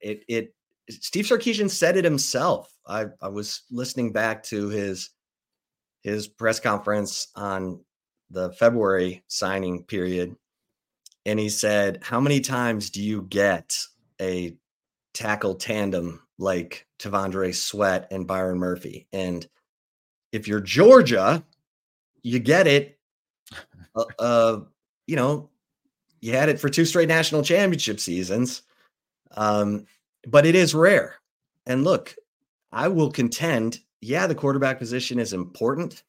[0.00, 0.54] it it
[0.88, 2.76] Steve Sarkisian said it himself.
[2.86, 5.10] I I was listening back to his
[6.02, 7.80] his press conference on
[8.30, 10.34] the February signing period
[11.26, 13.76] and he said, "How many times do you get
[14.20, 14.56] a
[15.14, 19.46] tackle tandem like T'Vondre Sweat and Byron Murphy?" And
[20.32, 21.44] if you're Georgia,
[22.22, 22.98] you get it
[23.94, 24.60] uh, uh,
[25.06, 25.50] you know,
[26.20, 28.62] you had it for two straight national championship seasons.
[29.36, 29.86] Um,
[30.26, 31.16] but it is rare.
[31.66, 32.14] And look,
[32.72, 36.02] I will contend, yeah, the quarterback position is important,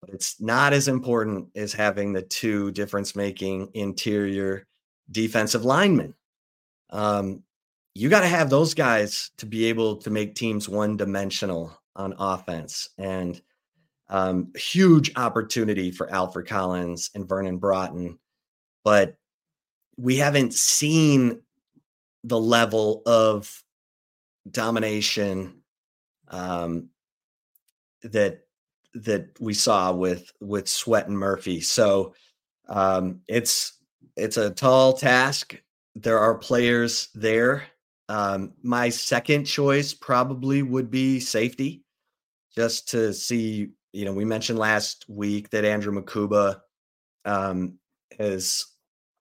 [0.00, 4.66] but it's not as important as having the two difference making interior
[5.10, 6.14] defensive linemen.
[6.90, 7.42] Um,
[7.94, 12.14] you got to have those guys to be able to make teams one dimensional on
[12.18, 12.88] offense.
[12.98, 13.40] And
[14.12, 18.18] um, huge opportunity for Alfred Collins and Vernon Broughton,
[18.84, 19.16] but
[19.96, 21.40] we haven't seen
[22.22, 23.64] the level of
[24.50, 25.62] domination
[26.28, 26.90] um,
[28.02, 28.40] that
[28.92, 31.62] that we saw with with Sweat and Murphy.
[31.62, 32.14] So
[32.68, 33.78] um, it's
[34.18, 35.56] it's a tall task.
[35.94, 37.64] There are players there.
[38.10, 41.82] Um, my second choice probably would be safety,
[42.54, 46.60] just to see you know, we mentioned last week that Andrew Mukuba
[47.24, 47.78] um,
[48.18, 48.66] has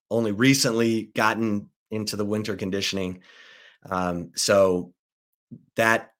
[0.10, 3.22] only recently gotten into the winter conditioning.
[3.90, 4.94] Um, so
[5.76, 6.12] that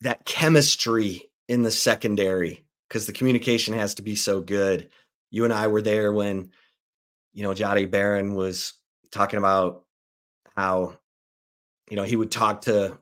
[0.00, 4.88] that chemistry in the secondary, because the communication has to be so good.
[5.30, 6.50] You and I were there when,
[7.32, 8.74] you know, Jahdae Barron was
[9.10, 9.84] talking about
[10.56, 10.98] how,
[11.88, 12.98] you know, he would talk to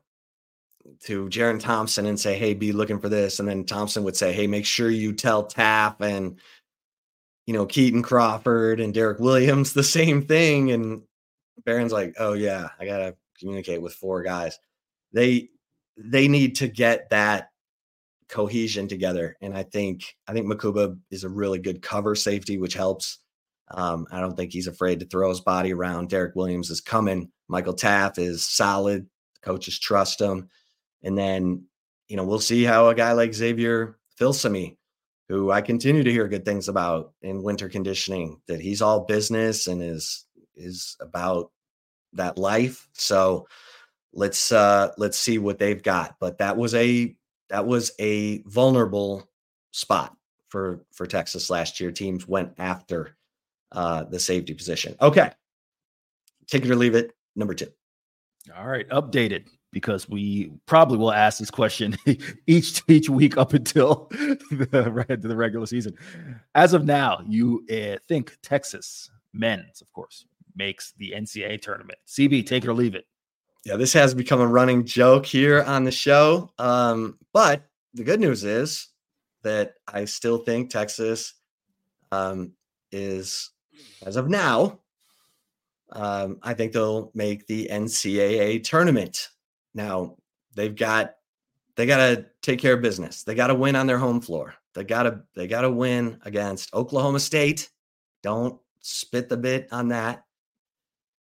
[1.01, 4.33] to Jerrin Thompson and say, "Hey, be looking for this," and then Thompson would say,
[4.33, 6.39] "Hey, make sure you tell Taaffe and
[7.45, 11.03] you know Kitan Crawford and Derek Williams the same thing." And
[11.65, 14.59] Barron's like, "Oh yeah, I gotta communicate with four guys."
[15.13, 15.49] They
[15.97, 17.51] they need to get that
[18.29, 22.73] cohesion together, and I think I think Mukuba is a really good cover safety, which
[22.73, 23.19] helps.
[23.73, 26.09] Um, I don't think he's afraid to throw his body around.
[26.09, 27.31] Derek Williams is coming.
[27.47, 29.07] Michael Taaffe is solid.
[29.41, 30.49] Coaches trust him.
[31.03, 31.65] And then,
[32.07, 34.77] you know, we'll see how a guy like Xavier Filsaime,
[35.29, 39.67] who I continue to hear good things about in winter conditioning, that he's all business
[39.67, 40.25] and is
[40.55, 41.51] is about
[42.13, 42.87] that life.
[42.93, 43.47] So
[44.13, 46.15] let's uh let's see what they've got.
[46.19, 47.15] But that was a
[47.49, 49.29] that was a vulnerable
[49.71, 50.15] spot
[50.49, 51.91] for for Texas last year.
[51.91, 53.15] Teams went after
[53.71, 54.95] uh the safety position.
[55.01, 55.31] Okay.
[56.47, 57.13] Take it or leave it.
[57.35, 57.71] Number two.
[58.57, 61.95] All right, updated because we probably will ask this question
[62.47, 65.95] each each week up until the, the regular season.
[66.55, 71.99] As of now, you uh, think Texas men's, of course, makes the NCAA tournament.
[72.07, 73.05] CB, take it or leave it.
[73.63, 76.51] Yeah, this has become a running joke here on the show.
[76.57, 77.63] Um, but
[77.93, 78.87] the good news is
[79.43, 81.33] that I still think Texas
[82.11, 82.53] um,
[82.91, 83.51] is,
[84.05, 84.79] as of now,
[85.91, 89.29] um, I think they'll make the NCAA tournament.
[89.73, 90.17] Now
[90.55, 91.15] they've got
[91.75, 93.23] they got to take care of business.
[93.23, 94.55] They got to win on their home floor.
[94.73, 97.69] They got to they got to win against Oklahoma State.
[98.23, 100.23] Don't spit the bit on that.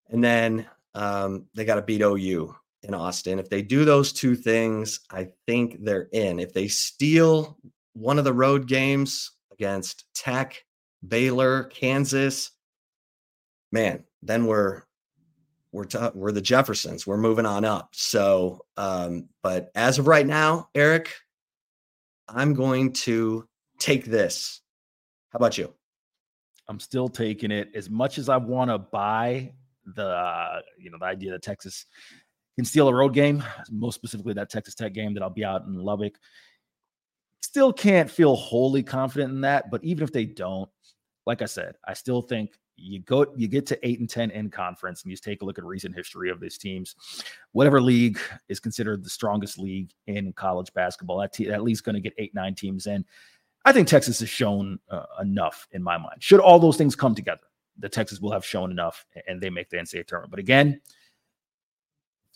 [0.08, 3.38] And then um, they got to beat OU in Austin.
[3.38, 6.38] If they do those two things, I think they're in.
[6.38, 7.58] If they steal
[7.94, 10.62] one of the road games against Tech,
[11.06, 12.52] Baylor, Kansas,
[13.72, 14.82] man, then we're
[15.76, 17.06] we're t- we're the Jeffersons.
[17.06, 17.90] We're moving on up.
[17.92, 21.14] So, um, but as of right now, Eric,
[22.28, 23.46] I'm going to
[23.78, 24.62] take this.
[25.32, 25.74] How about you?
[26.68, 29.52] I'm still taking it as much as I want to buy
[29.94, 31.84] the uh, you know the idea that Texas
[32.56, 35.66] can steal a road game, most specifically that Texas Tech game that I'll be out
[35.66, 36.14] in Lubbock.
[37.42, 40.70] Still can't feel wholly confident in that, but even if they don't,
[41.26, 44.50] like I said, I still think you go you get to 8 and 10 in
[44.50, 46.94] conference and you take a look at recent history of these teams
[47.52, 48.18] whatever league
[48.48, 52.14] is considered the strongest league in college basketball that te- at least going to get
[52.18, 53.04] 8 9 teams in.
[53.64, 56.16] I think texas has shown uh, enough in my mind.
[56.22, 57.40] Should all those things come together
[57.78, 60.30] the texas will have shown enough and they make the ncaa tournament.
[60.30, 60.80] But again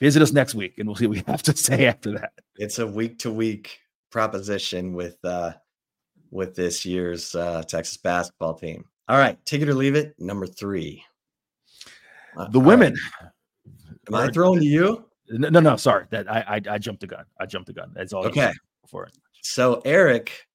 [0.01, 2.33] visit us next week and we'll see what we have to say after that.
[2.57, 3.79] It's a week to week
[4.11, 5.53] proposition with uh
[6.31, 8.85] with this year's uh, Texas basketball team.
[9.11, 10.15] All right, take it or leave it.
[10.21, 11.05] Number three,
[12.37, 12.95] uh, the women.
[14.07, 15.05] Am I throwing to you?
[15.29, 16.07] No, no, no, sorry.
[16.11, 17.25] That I, I I jumped the gun.
[17.41, 17.91] I jumped the gun.
[17.93, 18.25] That's all.
[18.27, 18.53] Okay.
[18.87, 19.13] For it.
[19.43, 20.47] So Eric,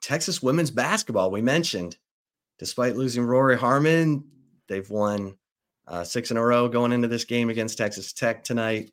[0.00, 1.32] Texas women's basketball.
[1.32, 1.96] We mentioned,
[2.56, 4.22] despite losing Rori Harmon,
[4.68, 5.34] they've won
[5.88, 8.92] uh, six in a row going into this game against Texas Tech tonight.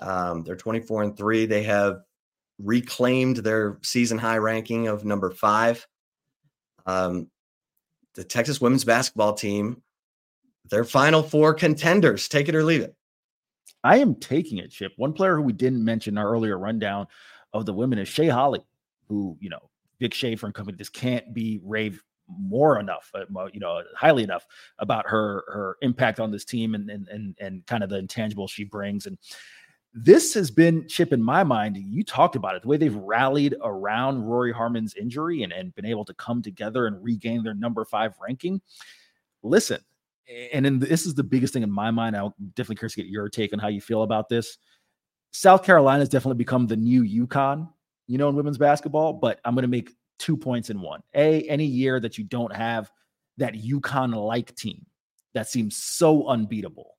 [0.00, 1.44] Um, they're 24 and three.
[1.44, 1.98] They have
[2.58, 5.86] reclaimed their season high ranking of number five.
[6.86, 7.28] Um,
[8.14, 9.82] the Texas women's basketball team,
[10.70, 12.28] their final four contenders.
[12.28, 12.94] Take it or leave it.
[13.82, 14.92] I am taking it, Chip.
[14.96, 17.06] One player who we didn't mention in our earlier rundown
[17.52, 18.66] of the women is Shay Holle,
[19.08, 23.60] who, you know, Vic Schaefer and company just can't be raved more enough, uh, you
[23.60, 24.46] know, highly enough
[24.78, 28.48] about her her impact on this team and and and and kind of the intangible
[28.48, 29.06] she brings.
[29.06, 29.18] And
[29.94, 31.76] this has been chip in my mind.
[31.76, 35.86] You talked about it, the way they've rallied around rori Harmon's injury and, and been
[35.86, 38.60] able to come together and regain their number five ranking.
[39.44, 39.80] Listen,
[40.52, 42.16] and then this is the biggest thing in my mind.
[42.16, 44.58] I'm definitely curious to get your take on how you feel about this.
[45.30, 47.68] South Carolina has definitely become the new UConn,
[48.08, 51.02] you know, in women's basketball, but I'm going to make two points in one.
[51.14, 52.90] A, any year that you don't have
[53.36, 54.86] that UConn like team
[55.34, 56.96] that seems so unbeatable,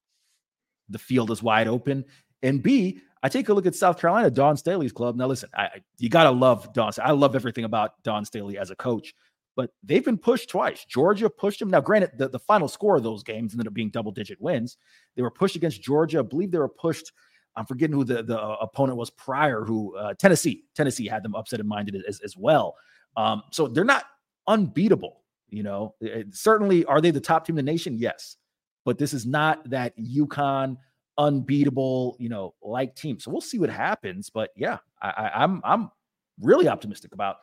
[0.90, 2.06] the field is wide open.
[2.44, 5.16] And B, I take a look at South Carolina, Dawn Staley's club.
[5.16, 6.92] Now, listen, I, you got to love Dawn.
[7.04, 9.16] I love everything about Dawn Staley as a coach,
[9.56, 10.86] but they've been pushed twice.
[10.86, 11.70] Georgia pushed them.
[11.70, 14.78] Now, granted, the, the final score of those games ended up being double digit wins.
[15.16, 16.20] They were pushed against Georgia.
[16.20, 17.12] I believe they were pushed.
[17.56, 20.66] I'm forgetting who the, the uh, opponent was prior, who uh, Tennessee.
[20.76, 22.76] Tennessee had them upset and minded as, as well.
[23.18, 24.06] Um, so they're not
[24.48, 25.24] unbeatable.
[25.50, 27.98] You know, it, certainly are they the top team in the nation?
[27.98, 28.36] Yes,
[28.84, 30.78] but this is not that UConn
[31.18, 33.20] unbeatable, you know, like team.
[33.20, 34.30] So we'll see what happens.
[34.30, 35.92] But yeah, I, I, I'm I'm
[36.40, 37.38] really optimistic about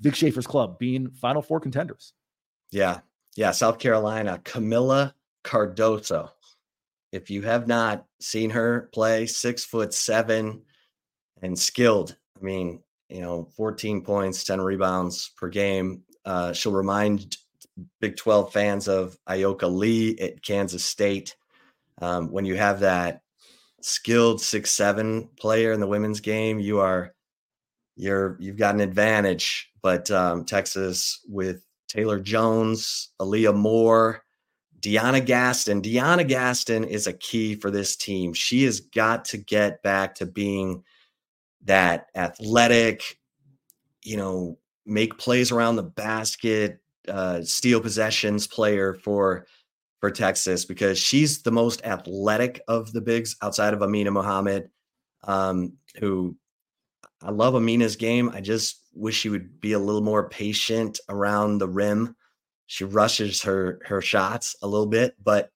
[0.00, 2.12] Vic Schaefer's club being Final Four contenders.
[2.70, 3.00] Yeah,
[3.36, 3.50] yeah.
[3.52, 5.14] South Carolina, Kamilla
[5.44, 6.30] Cardoso.
[7.12, 10.62] If you have not seen her play, six foot seven
[11.42, 12.16] and skilled.
[12.38, 16.02] I mean, you know, 14 points, 10 rebounds per game.
[16.24, 17.36] Uh, she'll remind
[18.00, 21.36] Big 12 fans of Ayoka Lee at Kansas State.
[22.00, 23.22] Um, when you have that
[23.80, 27.14] skilled six seven player in the women's game, you are
[27.96, 29.70] you're you've got an advantage.
[29.82, 34.22] But um, Texas with Taylor Jones, Aaliyah Moore,
[34.80, 35.82] DeYona Gaston.
[35.82, 38.34] DeYona Gaston is a key for this team.
[38.34, 40.82] She has got to get back to being
[41.64, 43.18] that athletic,
[44.04, 49.46] you know, make plays around the basket, uh, steal possessions player for
[50.06, 54.70] for Texas because she's the most athletic of the bigs outside of Amina Muhammad.
[55.24, 56.36] Um, who
[57.20, 58.30] I love Amina's game.
[58.32, 62.14] I just wish she would be a little more patient around the rim.
[62.66, 65.50] She rushes her her shots a little bit, but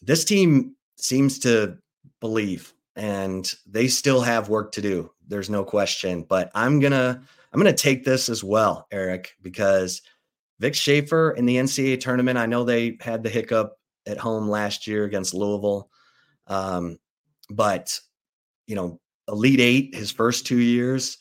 [0.00, 1.76] this team seems to
[2.20, 5.10] believe and they still have work to do.
[5.28, 7.20] There's no question, but I'm going to
[7.52, 10.00] I'm going to take this as well, Eric, because
[10.60, 13.76] Vic Schaefer in the NCAA tournament, I know they had the hiccup
[14.06, 15.90] at home last year against Louisville.
[16.46, 16.98] Um,
[17.50, 17.98] but
[18.66, 21.18] you know, Elite Eight, his first two years.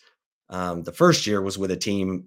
[0.50, 2.26] Um, the first year was with a team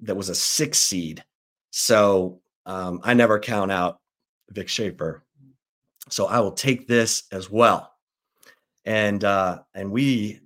[0.00, 1.22] that was a six seed.
[1.70, 4.00] So um, I never count out
[4.50, 5.24] Vic Schaefer.
[6.08, 7.92] So I will take this as well
[8.88, 10.40] and uh, and we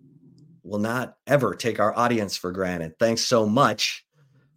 [0.64, 2.98] will not ever take our audience for granted.
[2.98, 4.04] Thanks so much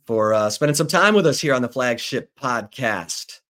[0.07, 3.41] for uh, spending some time with us here on the flagship podcast.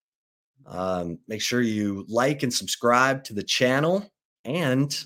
[0.66, 4.09] Um, make sure you like and subscribe to the channel,
[4.45, 4.97] and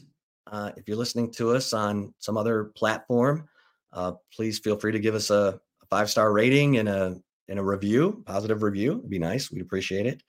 [0.52, 3.48] uh, if you're listening to us on some other platform,
[3.94, 7.60] uh, please feel free to give us a, a five star rating and a and
[7.60, 9.00] a review, positive review.
[9.00, 9.52] It'd be nice.
[9.52, 10.24] We'd appreciate it.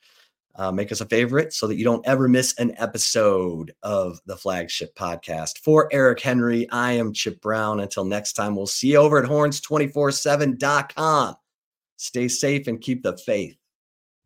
[0.56, 4.36] Uh, make us a favorite so that you don't ever miss an episode of the
[4.36, 5.58] flagship podcast.
[5.58, 7.80] For Eric Henry, I am Chip Brown.
[7.80, 11.36] Until next time, we'll see you over at horns247.com.
[11.96, 13.59] Stay safe and keep the faith.